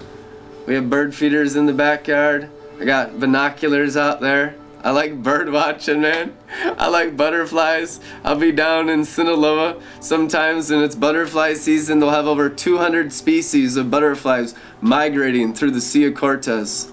We 0.67 0.75
have 0.75 0.91
bird 0.91 1.15
feeders 1.15 1.57
in 1.57 1.67
the 1.67 1.73
backyard. 1.73 2.51
I 2.79 2.85
got 2.85 3.19
binoculars 3.19 3.97
out 3.97 4.21
there. 4.21 4.55
I 4.85 4.91
like 4.91 5.23
bird 5.23 5.51
watching, 5.53 6.01
man. 6.01 6.37
I 6.77 6.89
like 6.89 7.17
butterflies. 7.17 8.01
I'll 8.25 8.37
be 8.37 8.51
down 8.51 8.89
in 8.89 9.05
Sinaloa 9.05 9.81
sometimes 10.01 10.73
and 10.73 10.83
it's 10.83 10.97
butterfly 10.97 11.55
season. 11.55 12.01
They'll 12.01 12.11
have 12.11 12.27
over 12.27 12.49
200 12.49 13.13
species 13.13 13.77
of 13.77 13.93
butterflies 13.93 14.57
migrating 14.81 15.55
through 15.55 15.71
the 15.71 15.81
Sea 15.81 16.07
of 16.07 16.17
Cortez. 16.17 16.91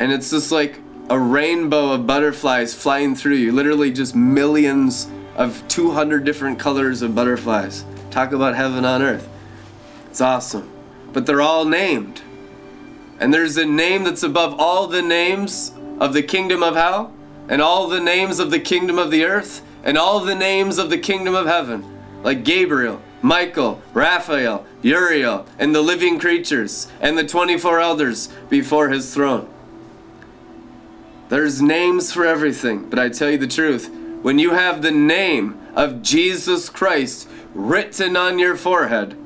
And 0.00 0.12
it's 0.12 0.30
just 0.30 0.50
like 0.50 0.80
a 1.10 1.18
rainbow 1.18 1.92
of 1.92 2.06
butterflies 2.06 2.74
flying 2.74 3.14
through 3.14 3.36
you. 3.36 3.52
Literally 3.52 3.92
just 3.92 4.14
millions 4.16 5.10
of 5.36 5.62
200 5.68 6.24
different 6.24 6.58
colors 6.58 7.02
of 7.02 7.14
butterflies. 7.14 7.84
Talk 8.10 8.32
about 8.32 8.54
heaven 8.54 8.86
on 8.86 9.02
earth. 9.02 9.28
It's 10.06 10.22
awesome. 10.22 10.70
But 11.12 11.26
they're 11.26 11.42
all 11.42 11.66
named. 11.66 12.22
And 13.20 13.32
there's 13.32 13.58
a 13.58 13.66
name 13.66 14.04
that's 14.04 14.22
above 14.22 14.58
all 14.58 14.86
the 14.86 15.02
names 15.02 15.72
of 16.00 16.12
the 16.12 16.22
kingdom 16.22 16.62
of 16.62 16.76
hell, 16.76 17.12
and 17.48 17.60
all 17.60 17.88
the 17.88 18.00
names 18.00 18.38
of 18.38 18.50
the 18.50 18.60
kingdom 18.60 18.98
of 18.98 19.10
the 19.10 19.24
earth, 19.24 19.62
and 19.82 19.98
all 19.98 20.20
the 20.20 20.34
names 20.34 20.78
of 20.78 20.90
the 20.90 20.98
kingdom 20.98 21.34
of 21.34 21.46
heaven, 21.46 21.84
like 22.22 22.44
Gabriel, 22.44 23.00
Michael, 23.20 23.82
Raphael, 23.92 24.66
Uriel, 24.82 25.46
and 25.58 25.74
the 25.74 25.82
living 25.82 26.18
creatures, 26.18 26.88
and 27.00 27.16
the 27.16 27.26
24 27.26 27.80
elders 27.80 28.28
before 28.48 28.88
his 28.88 29.12
throne. 29.12 29.48
There's 31.28 31.62
names 31.62 32.12
for 32.12 32.26
everything, 32.26 32.88
but 32.90 32.98
I 32.98 33.08
tell 33.08 33.30
you 33.30 33.38
the 33.38 33.46
truth, 33.46 33.90
when 34.22 34.38
you 34.38 34.50
have 34.50 34.82
the 34.82 34.90
name 34.90 35.58
of 35.74 36.02
Jesus 36.02 36.68
Christ 36.68 37.28
written 37.54 38.16
on 38.16 38.38
your 38.38 38.56
forehead, 38.56 39.16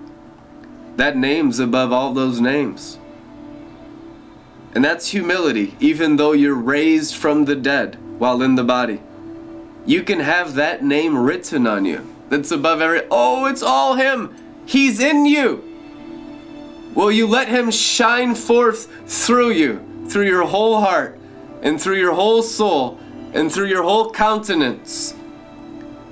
that 0.96 1.16
name's 1.16 1.58
above 1.58 1.92
all 1.92 2.12
those 2.12 2.40
names. 2.40 2.98
And 4.78 4.84
that's 4.84 5.08
humility, 5.08 5.74
even 5.80 6.18
though 6.18 6.30
you're 6.30 6.54
raised 6.54 7.16
from 7.16 7.46
the 7.46 7.56
dead 7.56 7.98
while 8.20 8.40
in 8.42 8.54
the 8.54 8.62
body. 8.62 9.00
You 9.84 10.04
can 10.04 10.20
have 10.20 10.54
that 10.54 10.84
name 10.84 11.18
written 11.18 11.66
on 11.66 11.84
you 11.84 12.06
that's 12.28 12.52
above 12.52 12.80
every. 12.80 13.02
Oh, 13.10 13.46
it's 13.46 13.60
all 13.60 13.96
Him. 13.96 14.36
He's 14.66 15.00
in 15.00 15.26
you. 15.26 15.64
Will 16.94 17.10
you 17.10 17.26
let 17.26 17.48
Him 17.48 17.72
shine 17.72 18.36
forth 18.36 18.86
through 19.04 19.50
you, 19.50 20.06
through 20.08 20.28
your 20.28 20.46
whole 20.46 20.80
heart, 20.80 21.18
and 21.60 21.82
through 21.82 21.98
your 21.98 22.14
whole 22.14 22.44
soul, 22.44 23.00
and 23.32 23.50
through 23.50 23.66
your 23.66 23.82
whole 23.82 24.12
countenance? 24.12 25.12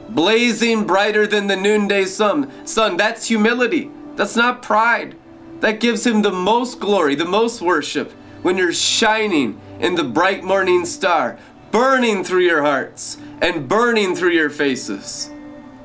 Blazing 0.09 0.89
brighter 0.89 1.25
than 1.25 1.47
the 1.47 1.55
noonday 1.55 2.05
sun. 2.05 2.51
Sun, 2.67 2.97
that's 2.97 3.29
humility. 3.29 3.93
That's 4.17 4.35
not 4.35 4.61
pride. 4.61 5.15
That 5.61 5.79
gives 5.79 6.05
Him 6.05 6.23
the 6.23 6.33
most 6.33 6.81
glory, 6.81 7.15
the 7.15 7.25
most 7.25 7.63
worship 7.63 8.13
when 8.47 8.57
you're 8.57 8.73
shining 8.73 9.61
in 9.81 9.97
the 9.97 10.05
bright 10.05 10.45
morning 10.45 10.87
star, 10.87 11.37
burning 11.73 12.23
through 12.23 12.43
your 12.43 12.63
hearts 12.63 13.19
and 13.43 13.69
burning 13.69 14.15
through 14.15 14.31
your 14.31 14.49
faces. 14.49 15.29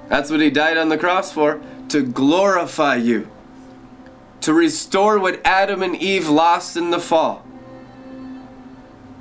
That's 0.09 0.29
what 0.29 0.41
He 0.41 0.51
died 0.51 0.77
on 0.77 0.89
the 0.89 0.97
cross 0.99 1.31
for 1.31 1.59
to 1.89 2.03
glorify 2.03 2.97
you, 2.97 3.27
to 4.41 4.53
restore 4.53 5.17
what 5.17 5.41
Adam 5.43 5.81
and 5.81 5.95
Eve 5.95 6.29
lost 6.29 6.77
in 6.77 6.91
the 6.91 6.99
fall, 6.99 7.39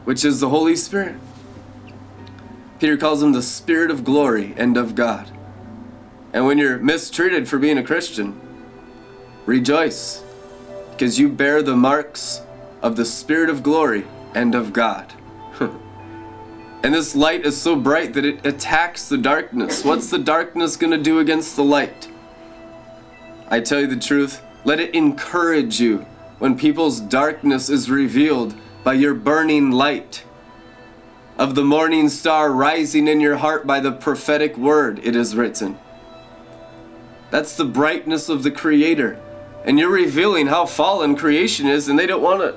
which 0.05 0.23
is 0.23 0.41
the 0.41 0.51
Holy 0.51 0.77
Spirit. 0.77 1.17
Peter 2.79 2.99
calls 2.99 3.23
him 3.23 3.33
the 3.33 3.43
Spirit 3.43 3.91
of 3.91 4.05
glory 4.05 4.53
and 4.59 4.77
of 4.77 4.95
God. 4.95 5.31
And 6.35 6.45
when 6.45 6.59
you're 6.59 6.77
mistreated 6.77 7.49
for 7.49 7.59
being 7.59 7.79
a 7.79 7.83
Christian, 7.83 8.39
rejoice 9.47 10.23
because 10.91 11.19
you 11.19 11.31
bear 11.31 11.63
the 11.63 11.75
marks 11.75 12.43
of 12.83 12.97
the 12.97 13.05
Spirit 13.05 13.51
of 13.51 13.63
glory 13.63 14.07
and 14.35 14.55
of 14.55 14.73
God. 14.73 15.13
And 16.83 16.95
this 16.95 17.15
light 17.15 17.45
is 17.45 17.61
so 17.61 17.77
bright 17.77 18.15
that 18.15 18.25
it 18.25 18.45
attacks 18.47 19.09
the 19.09 19.19
darkness. 19.19 19.85
What's 19.85 20.09
the 20.09 20.19
darkness 20.19 20.77
going 20.77 20.93
to 20.93 21.03
do 21.03 21.19
against 21.19 21.57
the 21.57 21.65
light? 21.65 22.09
I 23.49 23.61
tell 23.61 23.81
you 23.81 23.87
the 23.87 23.97
truth, 23.97 24.41
let 24.65 24.81
it 24.81 24.95
encourage 24.95 25.79
you 25.79 26.07
when 26.39 26.57
people's 26.57 27.01
darkness 27.01 27.69
is 27.69 27.91
revealed 27.91 28.55
by 28.83 28.95
your 28.95 29.13
burning 29.13 29.71
light. 29.71 30.25
Of 31.37 31.55
the 31.55 31.65
morning 31.65 32.09
star 32.09 32.51
rising 32.51 33.09
in 33.09 33.21
your 33.21 33.37
heart 33.37 33.67
by 33.67 33.81
the 33.81 33.93
prophetic 33.93 34.57
word, 34.57 35.01
it 35.03 35.15
is 35.15 35.37
written. 35.37 35.79
That's 37.31 37.57
the 37.57 37.65
brightness 37.65 38.29
of 38.29 38.43
the 38.43 38.51
Creator. 38.51 39.21
And 39.65 39.79
you're 39.79 39.91
revealing 39.91 40.47
how 40.47 40.65
fallen 40.65 41.15
creation 41.15 41.67
is, 41.67 41.89
and 41.89 41.99
they 41.99 42.07
don't 42.07 42.23
want 42.23 42.41
to 42.41 42.55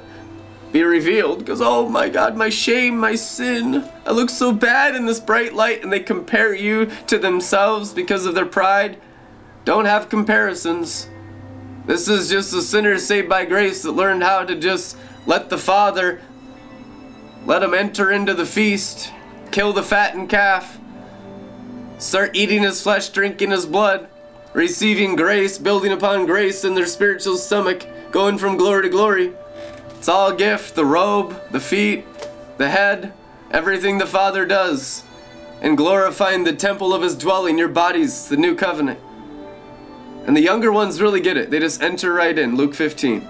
be 0.74 0.84
revealed 0.84 1.40
because, 1.40 1.62
oh 1.62 1.88
my 1.88 2.10
God, 2.10 2.36
my 2.36 2.50
shame, 2.50 2.98
my 2.98 3.14
sin. 3.14 3.88
I 4.08 4.12
look 4.12 4.32
so 4.32 4.52
bad 4.52 4.96
in 4.96 5.06
this 5.06 5.20
bright 5.20 5.54
light, 5.54 5.84
and 5.84 5.94
they 5.94 6.00
compare 6.00 6.54
you 6.54 6.88
to 7.08 7.20
themselves 7.20 7.94
because 7.94 8.26
of 8.26 8.34
their 8.34 8.48
pride. 8.48 9.00
Don't 9.66 9.86
have 9.86 10.10
comparisons. 10.10 11.08
This 11.86 12.08
is 12.08 12.28
just 12.28 12.54
a 12.56 12.62
sinner 12.64 12.98
saved 12.98 13.30
by 13.30 13.46
grace 13.46 13.84
that 13.84 13.92
learned 13.92 14.24
how 14.24 14.44
to 14.44 14.56
just 14.56 14.98
let 15.28 15.52
the 15.52 15.60
Father 15.60 16.22
let 17.46 17.62
him 17.62 17.76
enter 17.76 18.12
into 18.12 18.34
the 18.34 18.46
feast, 18.46 19.12
kill 19.52 19.74
the 19.74 19.84
fattened 19.84 20.30
calf, 20.30 20.80
start 22.00 22.36
eating 22.36 22.64
his 22.64 22.82
flesh, 22.82 23.10
drinking 23.10 23.52
his 23.52 23.68
blood, 23.68 24.08
receiving 24.54 25.16
grace, 25.16 25.60
building 25.60 25.92
upon 25.92 26.26
grace 26.26 26.64
in 26.64 26.74
their 26.74 26.88
spiritual 26.88 27.38
stomach, 27.38 27.86
going 28.12 28.40
from 28.40 28.58
glory 28.58 28.84
to 28.84 28.90
glory. 28.90 29.34
It's 30.04 30.10
all 30.10 30.34
a 30.34 30.36
gift 30.36 30.76
the 30.76 30.84
robe, 30.84 31.42
the 31.52 31.62
feet, 31.62 32.04
the 32.58 32.68
head, 32.68 33.14
everything 33.52 34.00
the 34.00 34.06
Father 34.06 34.46
does, 34.46 35.02
and 35.62 35.78
glorifying 35.78 36.44
the 36.44 36.52
temple 36.52 36.94
of 36.94 37.02
his 37.02 37.16
dwelling, 37.16 37.58
your 37.58 37.70
bodies, 37.70 38.28
the 38.28 38.36
new 38.36 38.54
covenant. 38.54 39.00
And 40.28 40.36
the 40.36 40.42
younger 40.42 40.74
ones 40.74 41.00
really 41.00 41.22
get 41.22 41.38
it. 41.38 41.52
They 41.52 41.60
just 41.60 41.82
enter 41.82 42.12
right 42.12 42.38
in. 42.38 42.58
Luke 42.58 42.74
15. 42.74 43.26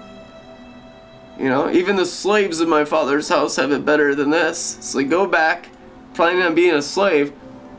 You 1.38 1.48
know, 1.48 1.70
even 1.70 1.94
the 1.94 2.04
slaves 2.04 2.58
of 2.58 2.66
my 2.66 2.84
father's 2.84 3.28
house 3.28 3.54
have 3.54 3.70
it 3.70 3.84
better 3.84 4.16
than 4.16 4.30
this. 4.30 4.78
So 4.80 4.98
they 4.98 5.04
go 5.04 5.28
back, 5.28 5.68
planning 6.12 6.42
on 6.42 6.56
being 6.56 6.74
a 6.74 6.82
slave, 6.82 7.32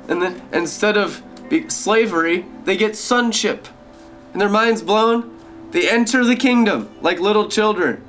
and 0.08 0.22
then 0.22 0.42
instead 0.54 0.96
of 0.96 1.22
be- 1.50 1.68
slavery, 1.68 2.46
they 2.64 2.78
get 2.78 2.96
sonship. 2.96 3.68
And 4.32 4.40
their 4.40 4.48
minds 4.48 4.82
blown. 4.82 5.38
They 5.72 5.90
enter 5.90 6.24
the 6.24 6.38
kingdom 6.38 6.96
like 7.02 7.20
little 7.20 7.50
children. 7.50 8.05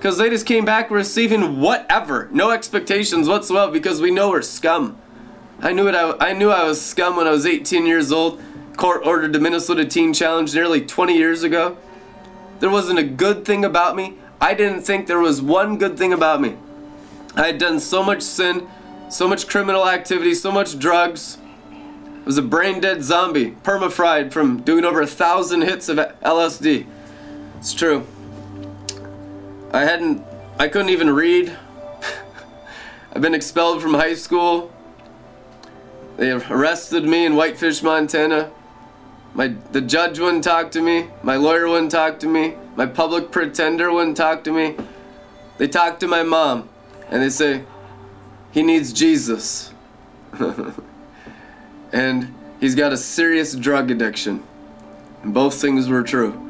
Because 0.00 0.16
they 0.16 0.30
just 0.30 0.46
came 0.46 0.64
back 0.64 0.90
receiving 0.90 1.60
whatever, 1.60 2.30
no 2.32 2.52
expectations 2.52 3.28
whatsoever, 3.28 3.70
because 3.70 4.00
we 4.00 4.10
know 4.10 4.30
we're 4.30 4.40
scum. 4.40 4.96
I 5.60 5.74
knew 5.74 5.88
it. 5.88 5.94
I, 5.94 6.12
I 6.30 6.32
knew 6.32 6.48
I 6.48 6.64
was 6.64 6.80
scum 6.80 7.16
when 7.16 7.26
I 7.26 7.32
was 7.32 7.44
18 7.44 7.84
years 7.84 8.10
old. 8.10 8.40
Court 8.78 9.02
ordered 9.04 9.34
the 9.34 9.40
Minnesota 9.40 9.84
Teen 9.84 10.14
Challenge 10.14 10.54
nearly 10.54 10.80
20 10.80 11.14
years 11.14 11.42
ago. 11.42 11.76
There 12.60 12.70
wasn't 12.70 12.98
a 12.98 13.02
good 13.02 13.44
thing 13.44 13.62
about 13.62 13.94
me. 13.94 14.14
I 14.40 14.54
didn't 14.54 14.84
think 14.84 15.06
there 15.06 15.18
was 15.18 15.42
one 15.42 15.76
good 15.76 15.98
thing 15.98 16.14
about 16.14 16.40
me. 16.40 16.56
I 17.36 17.48
had 17.48 17.58
done 17.58 17.78
so 17.78 18.02
much 18.02 18.22
sin, 18.22 18.70
so 19.10 19.28
much 19.28 19.48
criminal 19.48 19.86
activity, 19.86 20.32
so 20.32 20.50
much 20.50 20.78
drugs. 20.78 21.36
I 21.70 22.24
was 22.24 22.38
a 22.38 22.42
brain 22.42 22.80
dead 22.80 23.04
zombie, 23.04 23.50
perma-fried 23.50 24.32
from 24.32 24.62
doing 24.62 24.86
over 24.86 25.02
a 25.02 25.06
thousand 25.06 25.60
hits 25.60 25.90
of 25.90 25.98
LSD. 25.98 26.86
It's 27.58 27.74
true. 27.74 28.06
I 29.72 29.84
hadn't, 29.84 30.24
I 30.58 30.68
couldn't 30.68 30.88
even 30.88 31.10
read. 31.10 31.56
I've 33.12 33.22
been 33.22 33.34
expelled 33.34 33.80
from 33.80 33.94
high 33.94 34.14
school. 34.14 34.72
They 36.16 36.32
arrested 36.32 37.04
me 37.04 37.24
in 37.24 37.36
Whitefish, 37.36 37.82
Montana. 37.82 38.50
My 39.32 39.54
the 39.70 39.80
judge 39.80 40.18
wouldn't 40.18 40.42
talk 40.42 40.72
to 40.72 40.82
me. 40.82 41.08
My 41.22 41.36
lawyer 41.36 41.68
wouldn't 41.68 41.92
talk 41.92 42.18
to 42.20 42.26
me. 42.26 42.56
My 42.74 42.86
public 42.86 43.30
pretender 43.30 43.92
wouldn't 43.92 44.16
talk 44.16 44.42
to 44.44 44.52
me. 44.52 44.76
They 45.58 45.68
talked 45.68 46.00
to 46.00 46.08
my 46.08 46.24
mom 46.24 46.68
and 47.10 47.22
they 47.22 47.30
say, 47.30 47.64
he 48.50 48.62
needs 48.62 48.92
Jesus. 48.92 49.72
and 51.92 52.34
he's 52.60 52.74
got 52.74 52.92
a 52.92 52.96
serious 52.96 53.54
drug 53.54 53.90
addiction. 53.90 54.42
And 55.22 55.32
both 55.32 55.60
things 55.60 55.88
were 55.88 56.02
true. 56.02 56.49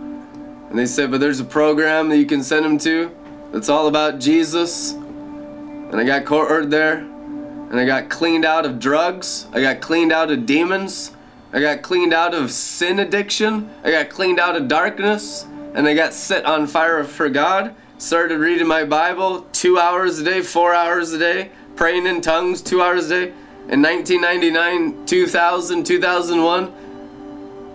And 0.70 0.78
they 0.78 0.86
said, 0.86 1.10
but 1.10 1.18
there's 1.18 1.40
a 1.40 1.44
program 1.44 2.08
that 2.08 2.16
you 2.16 2.26
can 2.26 2.44
send 2.44 2.64
him 2.64 2.78
to 2.78 3.14
that's 3.52 3.68
all 3.68 3.88
about 3.88 4.20
Jesus. 4.20 4.92
And 4.92 5.96
I 5.96 6.04
got 6.04 6.24
courted 6.24 6.70
there. 6.70 6.98
And 6.98 7.78
I 7.78 7.84
got 7.84 8.08
cleaned 8.08 8.44
out 8.44 8.64
of 8.64 8.78
drugs. 8.78 9.46
I 9.52 9.60
got 9.60 9.80
cleaned 9.80 10.12
out 10.12 10.30
of 10.30 10.46
demons. 10.46 11.12
I 11.52 11.60
got 11.60 11.82
cleaned 11.82 12.14
out 12.14 12.34
of 12.34 12.52
sin 12.52 13.00
addiction. 13.00 13.68
I 13.82 13.90
got 13.90 14.10
cleaned 14.10 14.38
out 14.38 14.56
of 14.56 14.68
darkness. 14.68 15.44
And 15.74 15.88
I 15.88 15.94
got 15.94 16.14
set 16.14 16.44
on 16.44 16.68
fire 16.68 17.02
for 17.02 17.28
God. 17.28 17.74
Started 17.98 18.38
reading 18.38 18.68
my 18.68 18.84
Bible 18.84 19.42
two 19.52 19.78
hours 19.78 20.20
a 20.20 20.24
day, 20.24 20.40
four 20.40 20.72
hours 20.72 21.12
a 21.12 21.18
day, 21.18 21.50
praying 21.76 22.06
in 22.06 22.20
tongues 22.20 22.62
two 22.62 22.80
hours 22.80 23.10
a 23.10 23.26
day. 23.26 23.32
In 23.68 23.82
1999, 23.82 25.04
2000, 25.06 25.84
2001, 25.84 26.72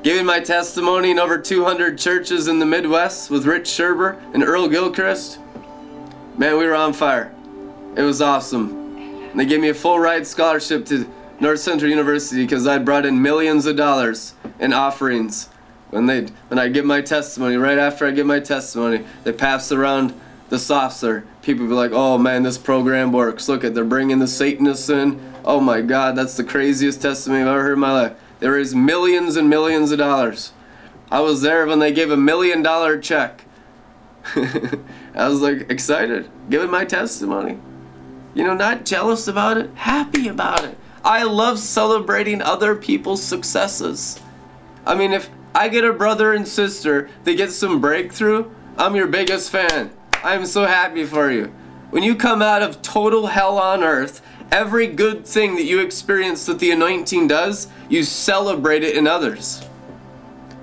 giving 0.05 0.23
my 0.23 0.39
testimony 0.39 1.09
in 1.09 1.17
over 1.17 1.35
200 1.35 1.97
churches 1.97 2.47
in 2.47 2.59
the 2.59 2.65
Midwest 2.65 3.31
with 3.31 3.43
Rich 3.43 3.63
Sherber 3.63 4.21
and 4.35 4.43
Earl 4.43 4.67
Gilchrist. 4.67 5.39
Man, 6.37 6.59
we 6.59 6.67
were 6.67 6.75
on 6.75 6.93
fire. 6.93 7.33
It 7.97 8.03
was 8.03 8.21
awesome. 8.21 8.97
And 8.97 9.39
they 9.39 9.47
gave 9.47 9.61
me 9.61 9.69
a 9.69 9.73
full 9.73 9.97
ride 9.97 10.27
scholarship 10.27 10.85
to 10.85 11.11
North 11.39 11.59
Central 11.59 11.89
University 11.89 12.43
because 12.43 12.67
I'd 12.67 12.85
brought 12.85 13.03
in 13.03 13.19
millions 13.19 13.65
of 13.65 13.77
dollars 13.77 14.35
in 14.59 14.73
offerings. 14.73 15.49
When 15.89 16.05
they 16.05 16.27
when 16.49 16.59
I 16.59 16.67
give 16.67 16.85
my 16.85 17.01
testimony, 17.01 17.55
right 17.55 17.79
after 17.79 18.05
I 18.05 18.11
give 18.11 18.27
my 18.27 18.39
testimony, 18.39 19.03
they 19.23 19.31
pass 19.31 19.71
around 19.71 20.13
the 20.49 20.59
saucer. 20.59 21.25
People 21.41 21.65
be 21.65 21.73
like, 21.73 21.93
"Oh 21.93 22.19
man, 22.19 22.43
this 22.43 22.59
program 22.59 23.11
works. 23.11 23.49
Look 23.49 23.63
at 23.63 23.73
they're 23.73 23.83
bringing 23.83 24.19
the 24.19 24.27
Satanists 24.27 24.87
in. 24.87 25.19
Oh 25.43 25.59
my 25.59 25.81
God, 25.81 26.15
that's 26.15 26.37
the 26.37 26.43
craziest 26.43 27.01
testimony 27.01 27.41
I've 27.41 27.47
ever 27.47 27.63
heard 27.63 27.73
in 27.73 27.79
my 27.79 27.91
life." 27.91 28.13
They 28.39 28.49
raised 28.49 28.75
millions 28.75 29.35
and 29.35 29.49
millions 29.49 29.91
of 29.91 29.99
dollars. 29.99 30.51
I 31.11 31.21
was 31.21 31.41
there 31.41 31.65
when 31.65 31.79
they 31.79 31.93
gave 31.93 32.11
a 32.11 32.17
million 32.17 32.61
dollar 32.61 32.97
check. 32.97 33.45
I 34.35 35.27
was 35.27 35.41
like 35.41 35.69
excited, 35.69 36.29
giving 36.49 36.71
my 36.71 36.85
testimony. 36.85 37.59
You 38.33 38.43
know, 38.43 38.53
not 38.53 38.85
jealous 38.85 39.27
about 39.27 39.57
it, 39.57 39.69
happy 39.75 40.27
about 40.27 40.63
it. 40.65 40.77
I 41.03 41.23
love 41.23 41.59
celebrating 41.59 42.41
other 42.41 42.75
people's 42.75 43.23
successes. 43.23 44.19
I 44.85 44.95
mean, 44.95 45.13
if 45.13 45.29
I 45.53 45.69
get 45.69 45.85
a 45.85 45.93
brother 45.93 46.33
and 46.33 46.47
sister 46.47 47.09
that 47.23 47.37
get 47.37 47.51
some 47.51 47.79
breakthrough, 47.79 48.51
I'm 48.77 48.95
your 48.95 49.07
biggest 49.07 49.51
fan. 49.51 49.91
I'm 50.23 50.45
so 50.45 50.65
happy 50.65 51.05
for 51.05 51.31
you. 51.31 51.53
When 51.91 52.03
you 52.03 52.15
come 52.15 52.41
out 52.41 52.61
of 52.61 52.81
total 52.81 53.27
hell 53.27 53.57
on 53.57 53.83
earth, 53.83 54.21
every 54.51 54.87
good 54.87 55.25
thing 55.25 55.55
that 55.55 55.63
you 55.63 55.79
experience 55.79 56.45
that 56.45 56.59
the 56.59 56.71
anointing 56.71 57.27
does, 57.27 57.67
you 57.89 58.03
celebrate 58.03 58.83
it 58.83 58.95
in 58.95 59.07
others. 59.07 59.65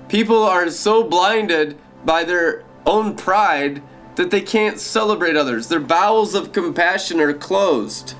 People 0.07 0.43
are 0.43 0.69
so 0.69 1.03
blinded 1.03 1.77
by 2.05 2.23
their 2.23 2.63
own 2.85 3.15
pride 3.15 3.81
that 4.15 4.31
they 4.31 4.41
can't 4.41 4.79
celebrate 4.79 5.35
others. 5.35 5.67
Their 5.67 5.79
bowels 5.79 6.35
of 6.35 6.51
compassion 6.51 7.19
are 7.19 7.33
closed. 7.33 8.15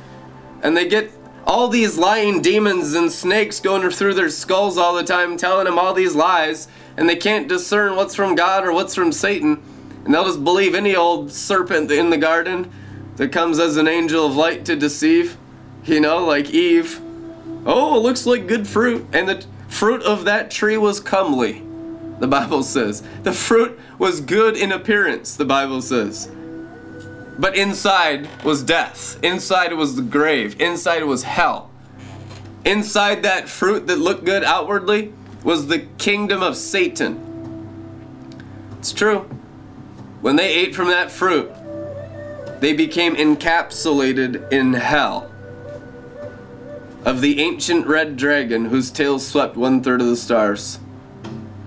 And 0.62 0.76
they 0.76 0.88
get 0.88 1.12
all 1.46 1.68
these 1.68 1.98
lying 1.98 2.42
demons 2.42 2.94
and 2.94 3.12
snakes 3.12 3.60
going 3.60 3.90
through 3.92 4.14
their 4.14 4.30
skulls 4.30 4.78
all 4.78 4.96
the 4.96 5.04
time, 5.04 5.38
telling 5.38 5.66
them 5.66 5.78
all 5.78 5.94
these 5.94 6.16
lies, 6.16 6.68
and 6.98 7.08
they 7.08 7.16
can't 7.16 7.48
discern 7.48 7.96
what's 7.96 8.16
from 8.16 8.36
God 8.36 8.66
or 8.66 8.72
what's 8.72 8.96
from 8.96 9.12
Satan. 9.12 9.62
And 10.06 10.14
they'll 10.14 10.26
just 10.26 10.44
believe 10.44 10.74
any 10.74 10.96
old 10.96 11.32
serpent 11.32 11.92
in 11.92 12.10
the 12.10 12.18
garden 12.18 12.72
that 13.18 13.32
comes 13.32 13.60
as 13.60 13.78
an 13.78 13.88
angel 13.88 14.26
of 14.26 14.36
light 14.36 14.66
to 14.66 14.76
deceive. 14.76 15.38
You 15.86 16.00
know, 16.00 16.26
like 16.26 16.50
Eve. 16.52 17.00
Oh, 17.66 17.98
it 17.98 18.00
looks 18.00 18.26
like 18.26 18.48
good 18.48 18.68
fruit. 18.68 19.06
And 19.12 19.28
the 19.28 19.46
fruit 19.68 20.02
of 20.04 20.26
that 20.26 20.52
tree 20.52 20.78
was 20.78 21.00
comely, 21.00 21.62
the 22.20 22.28
Bible 22.28 22.64
says. 22.64 23.04
The 23.24 23.34
fruit 23.34 23.78
was 23.98 24.22
good 24.22 24.56
in 24.56 24.72
appearance, 24.72 25.36
the 25.36 25.46
Bible 25.46 25.82
says. 25.82 26.32
But 27.38 27.58
inside 27.58 28.30
was 28.44 28.62
death. 28.62 29.20
Inside 29.24 29.74
was 29.74 29.96
the 29.96 30.02
grave. 30.02 30.60
Inside 30.62 31.04
was 31.04 31.24
hell. 31.24 31.72
Inside 32.64 33.24
that 33.24 33.50
fruit 33.50 33.88
that 33.88 33.98
looked 33.98 34.24
good 34.24 34.44
outwardly 34.44 35.12
was 35.44 35.68
the 35.68 35.80
kingdom 35.98 36.42
of 36.42 36.56
Satan. 36.56 37.20
It's 38.80 38.94
true. 38.94 39.22
When 40.22 40.38
they 40.38 40.54
ate 40.54 40.74
from 40.76 40.88
that 40.88 41.12
fruit, 41.12 41.52
they 42.62 42.72
became 42.72 43.16
encapsulated 43.16 44.50
in 44.54 44.74
hell. 44.74 45.33
Of 47.06 47.22
the 47.22 47.42
ancient 47.42 47.86
red 47.86 48.16
dragon 48.16 48.66
whose 48.66 48.90
tail 48.90 49.20
swept 49.20 49.58
one 49.58 49.82
third 49.84 50.02
of 50.02 50.08
the 50.08 50.16
stars. 50.16 50.80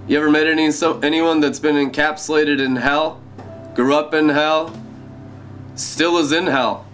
You 0.08 0.18
ever 0.18 0.30
met 0.30 0.46
any 0.46 0.70
so, 0.70 0.98
anyone 1.00 1.40
that's 1.40 1.58
been 1.58 1.76
encapsulated 1.76 2.60
in 2.60 2.76
hell? 2.76 3.20
Grew 3.74 3.94
up 3.94 4.14
in 4.14 4.30
hell? 4.30 4.74
Still 5.74 6.16
is 6.18 6.32
in 6.32 6.46
hell. 6.46 6.86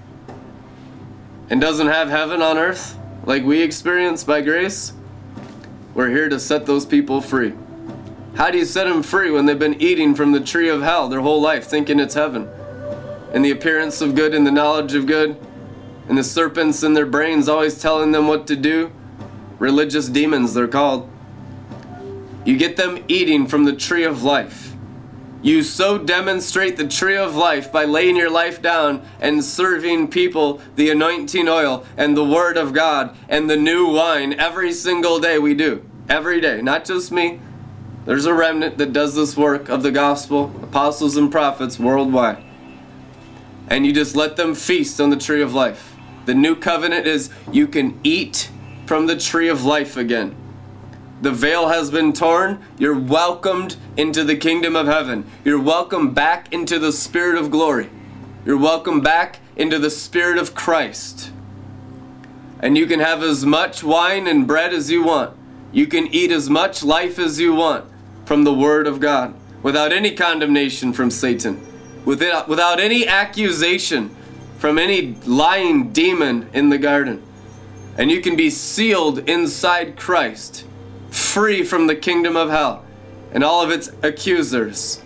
and 1.51 1.61
doesn't 1.61 1.89
have 1.89 2.09
heaven 2.09 2.41
on 2.41 2.57
earth 2.57 2.99
like 3.25 3.45
we 3.45 3.63
experience 3.63 4.25
by 4.25 4.41
grace, 4.41 4.93
we're 5.95 6.09
here 6.09 6.29
to 6.29 6.41
set 6.41 6.67
those 6.67 6.87
people 6.87 7.21
free. 7.21 7.53
How 8.35 8.51
do 8.51 8.59
you 8.59 8.65
set 8.65 8.85
them 8.85 9.03
free 9.03 9.31
when 9.31 9.47
they've 9.47 9.59
been 9.59 9.81
eating 9.81 10.15
from 10.15 10.33
the 10.33 10.41
tree 10.41 10.69
of 10.69 10.83
hell 10.83 11.09
their 11.09 11.21
whole 11.21 11.41
life, 11.41 11.67
thinking 11.67 12.01
it's 12.01 12.15
heaven? 12.15 12.49
And 13.33 13.45
the 13.45 13.51
appearance 13.51 14.01
of 14.01 14.15
good 14.15 14.35
and 14.35 14.47
the 14.47 14.51
knowledge 14.51 14.95
of 14.95 15.07
good, 15.07 15.37
and 16.09 16.19
the 16.19 16.25
serpents 16.25 16.83
in 16.83 16.95
their 16.95 17.07
brains 17.07 17.49
always 17.49 17.81
telling 17.81 18.13
them 18.13 18.29
what 18.29 18.47
to 18.49 18.57
do? 18.57 18.93
Religious 19.59 20.09
demons, 20.09 20.55
they're 20.55 20.69
called. 20.69 21.09
You 22.45 22.57
get 22.57 22.77
them 22.77 23.05
eating 23.07 23.47
from 23.47 23.65
the 23.65 23.73
tree 23.73 24.05
of 24.05 24.25
life. 24.25 24.73
You 25.43 25.65
so 25.65 25.99
demonstrate 25.99 26.77
the 26.77 26.87
tree 26.87 27.17
of 27.17 27.35
life 27.35 27.73
by 27.73 27.85
laying 27.85 28.15
your 28.15 28.31
life 28.31 28.63
down 28.63 29.05
and 29.21 29.45
serving 29.45 30.09
people 30.09 30.61
the 30.77 30.91
anointing 30.91 31.49
oil 31.49 31.85
and 31.97 32.17
the 32.17 32.25
word 32.25 32.57
of 32.57 32.73
God 32.73 33.17
and 33.29 33.51
the 33.51 33.57
new 33.57 33.89
wine 33.89 34.35
every 34.39 34.73
single 34.73 35.19
day 35.19 35.41
we 35.41 35.55
do. 35.55 35.85
Every 36.09 36.41
day. 36.41 36.63
Not 36.63 36.85
just 36.85 37.11
me. 37.11 37.41
There's 38.05 38.27
a 38.27 38.35
remnant 38.35 38.79
that 38.79 38.93
does 38.93 39.15
this 39.15 39.37
work 39.37 39.69
of 39.69 39.83
the 39.83 39.93
gospel, 39.93 40.53
apostles 40.63 41.17
and 41.17 41.31
prophets 41.31 41.79
worldwide. 41.79 42.43
And 43.69 43.87
you 43.87 43.93
just 43.93 44.15
let 44.15 44.37
them 44.37 44.55
feast 44.55 45.01
on 45.01 45.11
the 45.11 45.17
tree 45.17 45.43
of 45.43 45.55
life. 45.55 45.92
The 46.25 46.35
new 46.35 46.55
covenant 46.55 47.07
is 47.07 47.31
you 47.51 47.67
can 47.67 47.99
eat 48.05 48.51
from 48.87 49.07
the 49.07 49.17
tree 49.17 49.49
of 49.49 49.65
life 49.65 49.97
again. 49.97 50.37
The 51.21 51.31
veil 51.31 51.69
has 51.69 51.91
been 51.91 52.13
torn. 52.13 52.63
You're 52.79 52.99
welcomed 52.99 53.77
into 53.97 54.25
the 54.25 54.37
kingdom 54.37 54.75
of 54.75 54.87
heaven. 54.87 55.25
You're 55.45 55.61
welcomed 55.61 56.15
back 56.15 56.53
into 56.53 56.79
the 56.79 56.93
spirit 56.93 57.41
of 57.41 57.51
glory. 57.51 57.91
You're 58.45 58.59
welcomed 58.59 59.05
back 59.05 59.39
into 59.57 59.79
the 59.79 59.91
spirit 59.91 60.39
of 60.39 60.55
Christ. 60.55 61.31
And 62.61 62.77
you 62.77 62.87
can 62.87 63.01
have 63.01 63.23
as 63.23 63.47
much 63.47 63.85
wine 63.85 64.27
and 64.27 64.47
bread 64.47 64.73
as 64.73 64.91
you 64.91 65.05
want. 65.05 65.37
You 65.71 65.87
can 65.87 66.07
eat 66.09 66.33
as 66.33 66.51
much 66.51 66.83
life 66.83 67.19
as 67.19 67.39
you 67.41 67.55
want 67.55 67.85
from 68.25 68.45
the 68.45 68.55
Word 68.55 68.87
of 68.87 69.01
God 69.01 69.35
without 69.63 69.93
any 69.93 70.13
condemnation 70.15 70.93
from 70.93 71.11
Satan, 71.11 71.65
without, 72.05 72.81
any 72.81 73.07
accusation 73.07 74.15
from 74.63 74.79
any 74.79 75.17
lying 75.27 75.91
demon 75.91 76.49
in 76.53 76.69
the 76.69 76.79
garden. 76.79 77.21
And 77.99 78.13
you 78.13 78.21
can 78.21 78.37
be 78.37 78.49
sealed 78.49 79.29
inside 79.29 79.97
Christ 79.97 80.65
free 81.11 81.65
from 81.65 81.89
the 81.89 81.97
kingdom 81.97 82.37
of 82.37 82.49
hell 82.49 82.85
and 83.33 83.43
all 83.43 83.61
of 83.61 83.73
its 83.73 83.91
accusers 84.05 85.03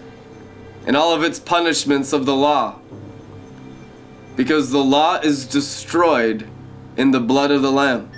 and 0.86 0.94
all 0.94 1.14
of 1.14 1.24
its 1.24 1.40
punishments 1.40 2.12
of 2.12 2.26
the 2.26 2.36
law. 2.36 2.78
Because 4.36 4.72
the 4.72 4.84
law 4.84 5.20
is 5.20 5.46
destroyed 5.46 6.46
in 6.98 7.12
the 7.12 7.20
blood 7.20 7.50
of 7.50 7.62
the 7.62 7.72
Lamb. 7.72 8.12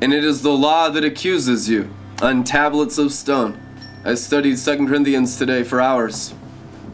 And 0.00 0.14
it 0.14 0.22
is 0.22 0.42
the 0.42 0.52
law 0.52 0.90
that 0.90 1.02
accuses 1.02 1.68
you 1.68 1.92
on 2.22 2.44
tablets 2.44 2.98
of 2.98 3.12
stone. 3.12 3.60
I 4.04 4.14
studied 4.14 4.58
2 4.58 4.86
Corinthians 4.86 5.36
today 5.36 5.64
for 5.64 5.80
hours. 5.80 6.34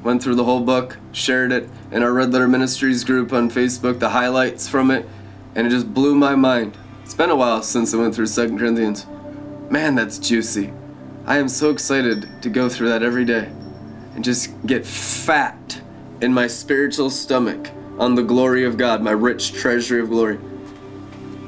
Went 0.02 0.22
through 0.22 0.36
the 0.36 0.44
whole 0.44 0.60
book, 0.62 0.96
shared 1.16 1.50
it 1.50 1.68
in 1.90 2.02
our 2.02 2.12
Red 2.12 2.30
Letter 2.32 2.46
Ministries 2.46 3.02
group 3.02 3.32
on 3.32 3.50
Facebook, 3.50 3.98
the 3.98 4.10
highlights 4.10 4.68
from 4.68 4.90
it, 4.90 5.08
and 5.54 5.66
it 5.66 5.70
just 5.70 5.92
blew 5.94 6.14
my 6.14 6.36
mind. 6.36 6.76
It's 7.02 7.14
been 7.14 7.30
a 7.30 7.36
while 7.36 7.62
since 7.62 7.94
I 7.94 7.96
went 7.96 8.14
through 8.14 8.26
2 8.26 8.58
Corinthians. 8.58 9.06
Man, 9.70 9.94
that's 9.94 10.18
juicy. 10.18 10.72
I 11.24 11.38
am 11.38 11.48
so 11.48 11.70
excited 11.70 12.28
to 12.42 12.50
go 12.50 12.68
through 12.68 12.90
that 12.90 13.02
every 13.02 13.24
day 13.24 13.50
and 14.14 14.22
just 14.22 14.54
get 14.66 14.84
fat 14.84 15.80
in 16.20 16.34
my 16.34 16.46
spiritual 16.46 17.08
stomach 17.08 17.70
on 17.98 18.14
the 18.14 18.22
glory 18.22 18.64
of 18.64 18.76
God, 18.76 19.02
my 19.02 19.10
rich 19.10 19.54
treasury 19.54 20.00
of 20.00 20.10
glory. 20.10 20.38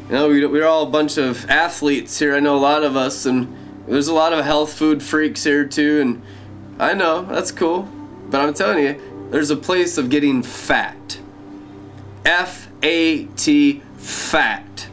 You 0.06 0.14
know, 0.14 0.28
we're 0.28 0.66
all 0.66 0.84
a 0.84 0.90
bunch 0.90 1.18
of 1.18 1.48
athletes 1.50 2.18
here. 2.18 2.34
I 2.34 2.40
know 2.40 2.56
a 2.56 2.58
lot 2.58 2.82
of 2.82 2.96
us, 2.96 3.26
and 3.26 3.54
there's 3.86 4.08
a 4.08 4.14
lot 4.14 4.32
of 4.32 4.46
health 4.46 4.72
food 4.72 5.02
freaks 5.02 5.44
here 5.44 5.66
too. 5.66 6.00
And 6.00 6.22
I 6.80 6.94
know 6.94 7.22
that's 7.22 7.52
cool, 7.52 7.82
but 8.30 8.40
I'm 8.40 8.54
telling 8.54 8.82
you, 8.82 9.00
there's 9.30 9.50
a 9.50 9.56
place 9.56 9.98
of 9.98 10.10
getting 10.10 10.42
fat. 10.42 11.18
F 12.24 12.68
A 12.82 13.24
T, 13.24 13.82
fat. 13.96 14.88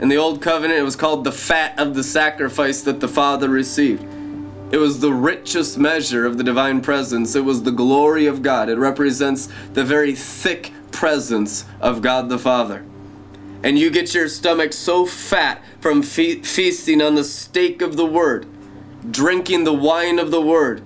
In 0.00 0.08
the 0.08 0.16
Old 0.16 0.40
Covenant, 0.40 0.80
it 0.80 0.84
was 0.84 0.96
called 0.96 1.24
the 1.24 1.32
fat 1.32 1.78
of 1.78 1.94
the 1.94 2.02
sacrifice 2.02 2.82
that 2.82 3.00
the 3.00 3.08
Father 3.08 3.48
received. 3.48 4.02
It 4.72 4.78
was 4.78 5.00
the 5.00 5.12
richest 5.12 5.76
measure 5.76 6.24
of 6.24 6.38
the 6.38 6.44
divine 6.44 6.80
presence. 6.80 7.34
It 7.34 7.44
was 7.44 7.64
the 7.64 7.72
glory 7.72 8.26
of 8.26 8.40
God. 8.40 8.68
It 8.68 8.78
represents 8.78 9.48
the 9.74 9.84
very 9.84 10.14
thick 10.14 10.72
presence 10.92 11.64
of 11.80 12.02
God 12.02 12.28
the 12.28 12.38
Father. 12.38 12.84
And 13.62 13.78
you 13.78 13.90
get 13.90 14.14
your 14.14 14.28
stomach 14.28 14.72
so 14.72 15.04
fat 15.04 15.62
from 15.80 16.02
fe- 16.02 16.40
feasting 16.40 17.02
on 17.02 17.14
the 17.14 17.24
steak 17.24 17.82
of 17.82 17.96
the 17.96 18.06
Word, 18.06 18.46
drinking 19.10 19.64
the 19.64 19.74
wine 19.74 20.18
of 20.18 20.30
the 20.30 20.40
Word, 20.40 20.82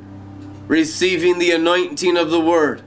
receiving 0.66 1.38
the 1.38 1.52
anointing 1.52 2.16
of 2.16 2.30
the 2.30 2.40
Word, 2.40 2.82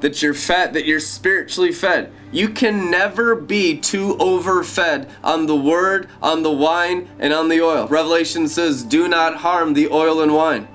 that 0.00 0.22
you're 0.22 0.34
fat, 0.34 0.72
that 0.72 0.86
you're 0.86 1.00
spiritually 1.00 1.72
fed. 1.72 2.12
You 2.32 2.48
can 2.48 2.90
never 2.90 3.34
be 3.34 3.78
too 3.78 4.16
overfed 4.18 5.08
on 5.22 5.46
the 5.46 5.56
word, 5.56 6.08
on 6.22 6.42
the 6.42 6.50
wine, 6.50 7.08
and 7.18 7.32
on 7.32 7.48
the 7.48 7.60
oil. 7.60 7.88
Revelation 7.88 8.48
says, 8.48 8.82
Do 8.82 9.08
not 9.08 9.36
harm 9.36 9.74
the 9.74 9.88
oil 9.88 10.20
and 10.20 10.34
wine. 10.34 10.68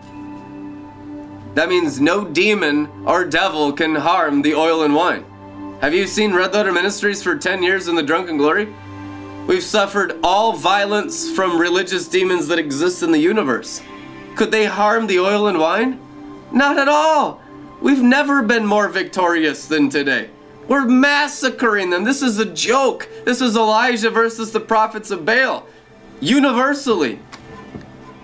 That 1.55 1.69
means 1.69 2.01
no 2.01 2.25
demon 2.25 2.89
or 3.05 3.23
devil 3.23 3.71
can 3.71 3.95
harm 3.95 4.41
the 4.41 4.55
oil 4.55 4.83
and 4.83 4.93
wine. 4.93 5.25
Have 5.81 5.93
you 5.93 6.07
seen 6.07 6.33
Red 6.33 6.53
Letter 6.53 6.73
Ministries 6.73 7.23
for 7.23 7.37
10 7.37 7.63
years 7.63 7.87
in 7.87 7.95
the 7.95 8.03
drunken 8.03 8.37
glory? 8.37 8.73
We've 9.47 9.63
suffered 9.63 10.19
all 10.23 10.53
violence 10.53 11.31
from 11.31 11.59
religious 11.59 12.07
demons 12.07 12.47
that 12.47 12.59
exist 12.59 13.03
in 13.03 13.11
the 13.11 13.19
universe. 13.19 13.81
Could 14.35 14.51
they 14.51 14.65
harm 14.65 15.07
the 15.07 15.19
oil 15.19 15.47
and 15.47 15.59
wine? 15.59 15.99
Not 16.51 16.77
at 16.77 16.89
all. 16.89 17.41
We've 17.81 18.01
never 18.01 18.41
been 18.41 18.65
more 18.65 18.87
victorious 18.87 19.67
than 19.67 19.89
today. 19.89 20.29
We're 20.67 20.85
massacring 20.85 21.91
them. 21.91 22.03
This 22.03 22.21
is 22.21 22.39
a 22.39 22.45
joke. 22.45 23.07
This 23.25 23.41
is 23.41 23.55
Elijah 23.55 24.09
versus 24.09 24.51
the 24.51 24.59
prophets 24.59 25.11
of 25.11 25.25
Baal. 25.25 25.67
Universally. 26.19 27.19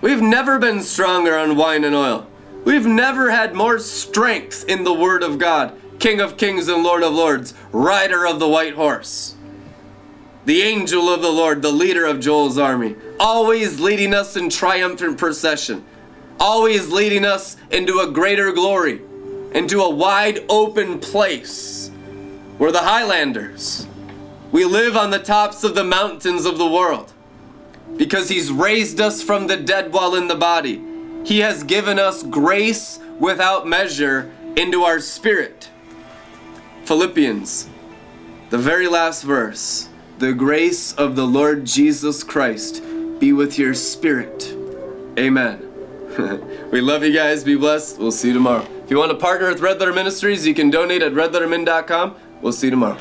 We've 0.02 0.22
never 0.22 0.58
been 0.58 0.82
stronger 0.82 1.38
on 1.38 1.56
wine 1.56 1.84
and 1.84 1.96
oil. 1.96 2.28
We've 2.66 2.86
never 2.86 3.30
had 3.30 3.54
more 3.54 3.78
strength 3.78 4.66
in 4.68 4.84
the 4.84 4.94
Word 4.94 5.22
of 5.22 5.38
God. 5.38 5.80
King 6.00 6.20
of 6.20 6.38
kings 6.38 6.68
and 6.68 6.82
Lord 6.82 7.04
of 7.04 7.14
lords, 7.14 7.54
rider 7.72 8.26
of 8.26 8.40
the 8.40 8.48
white 8.48 8.74
horse. 8.74 9.36
The 10.46 10.64
angel 10.64 11.14
of 11.14 11.22
the 11.22 11.30
Lord, 11.32 11.62
the 11.62 11.72
leader 11.72 12.06
of 12.06 12.20
Joel's 12.20 12.58
army, 12.58 12.96
always 13.20 13.80
leading 13.80 14.12
us 14.12 14.36
in 14.36 14.50
triumphant 14.50 15.20
procession, 15.20 15.86
always 16.40 16.90
leading 16.90 17.24
us 17.24 17.58
into 17.70 18.00
a 18.00 18.10
greater 18.10 18.52
glory, 18.52 19.02
into 19.54 19.82
a 19.82 19.90
wide 19.90 20.40
open 20.50 21.00
place 21.00 21.92
we're 22.62 22.72
the 22.72 22.78
Highlanders. 22.78 23.88
We 24.52 24.66
live 24.66 24.96
on 24.96 25.10
the 25.10 25.18
tops 25.18 25.64
of 25.64 25.74
the 25.74 25.84
mountains 25.84 26.46
of 26.46 26.60
the 26.60 26.68
world. 26.68 27.12
Because 27.98 28.30
He's 28.30 28.52
raised 28.52 29.02
us 29.02 29.24
from 29.24 29.48
the 29.48 29.58
dead 29.58 29.92
while 29.92 30.14
in 30.14 30.28
the 30.28 30.36
body. 30.36 30.80
He 31.26 31.40
has 31.40 31.64
given 31.64 31.98
us 31.98 32.22
grace 32.22 33.00
without 33.20 33.68
measure 33.68 34.32
into 34.56 34.84
our 34.84 35.00
spirit. 35.00 35.72
Philippians, 36.86 37.68
the 38.52 38.60
very 38.60 38.88
last 38.88 39.24
verse. 39.24 39.90
The 40.20 40.34
grace 40.34 40.94
of 40.94 41.16
the 41.16 41.26
Lord 41.26 41.66
Jesus 41.66 42.24
Christ 42.24 42.84
be 43.20 43.34
with 43.34 43.58
your 43.58 43.74
spirit. 43.74 44.56
Amen. 45.18 45.68
we 46.72 46.80
love 46.80 47.04
you 47.04 47.12
guys. 47.12 47.44
Be 47.44 47.56
blessed. 47.56 47.98
We'll 47.98 48.12
see 48.12 48.28
you 48.28 48.36
tomorrow. 48.36 48.68
If 48.92 48.96
you 48.96 49.00
want 49.00 49.12
to 49.12 49.18
partner 49.18 49.48
with 49.48 49.62
Red 49.62 49.80
Letter 49.80 49.94
Ministries, 49.94 50.46
you 50.46 50.54
can 50.54 50.70
donate 50.70 51.02
at 51.02 51.14
redlettermin.com. 51.14 52.14
We'll 52.42 52.52
see 52.52 52.68
you 52.68 52.72
tomorrow. 52.72 52.98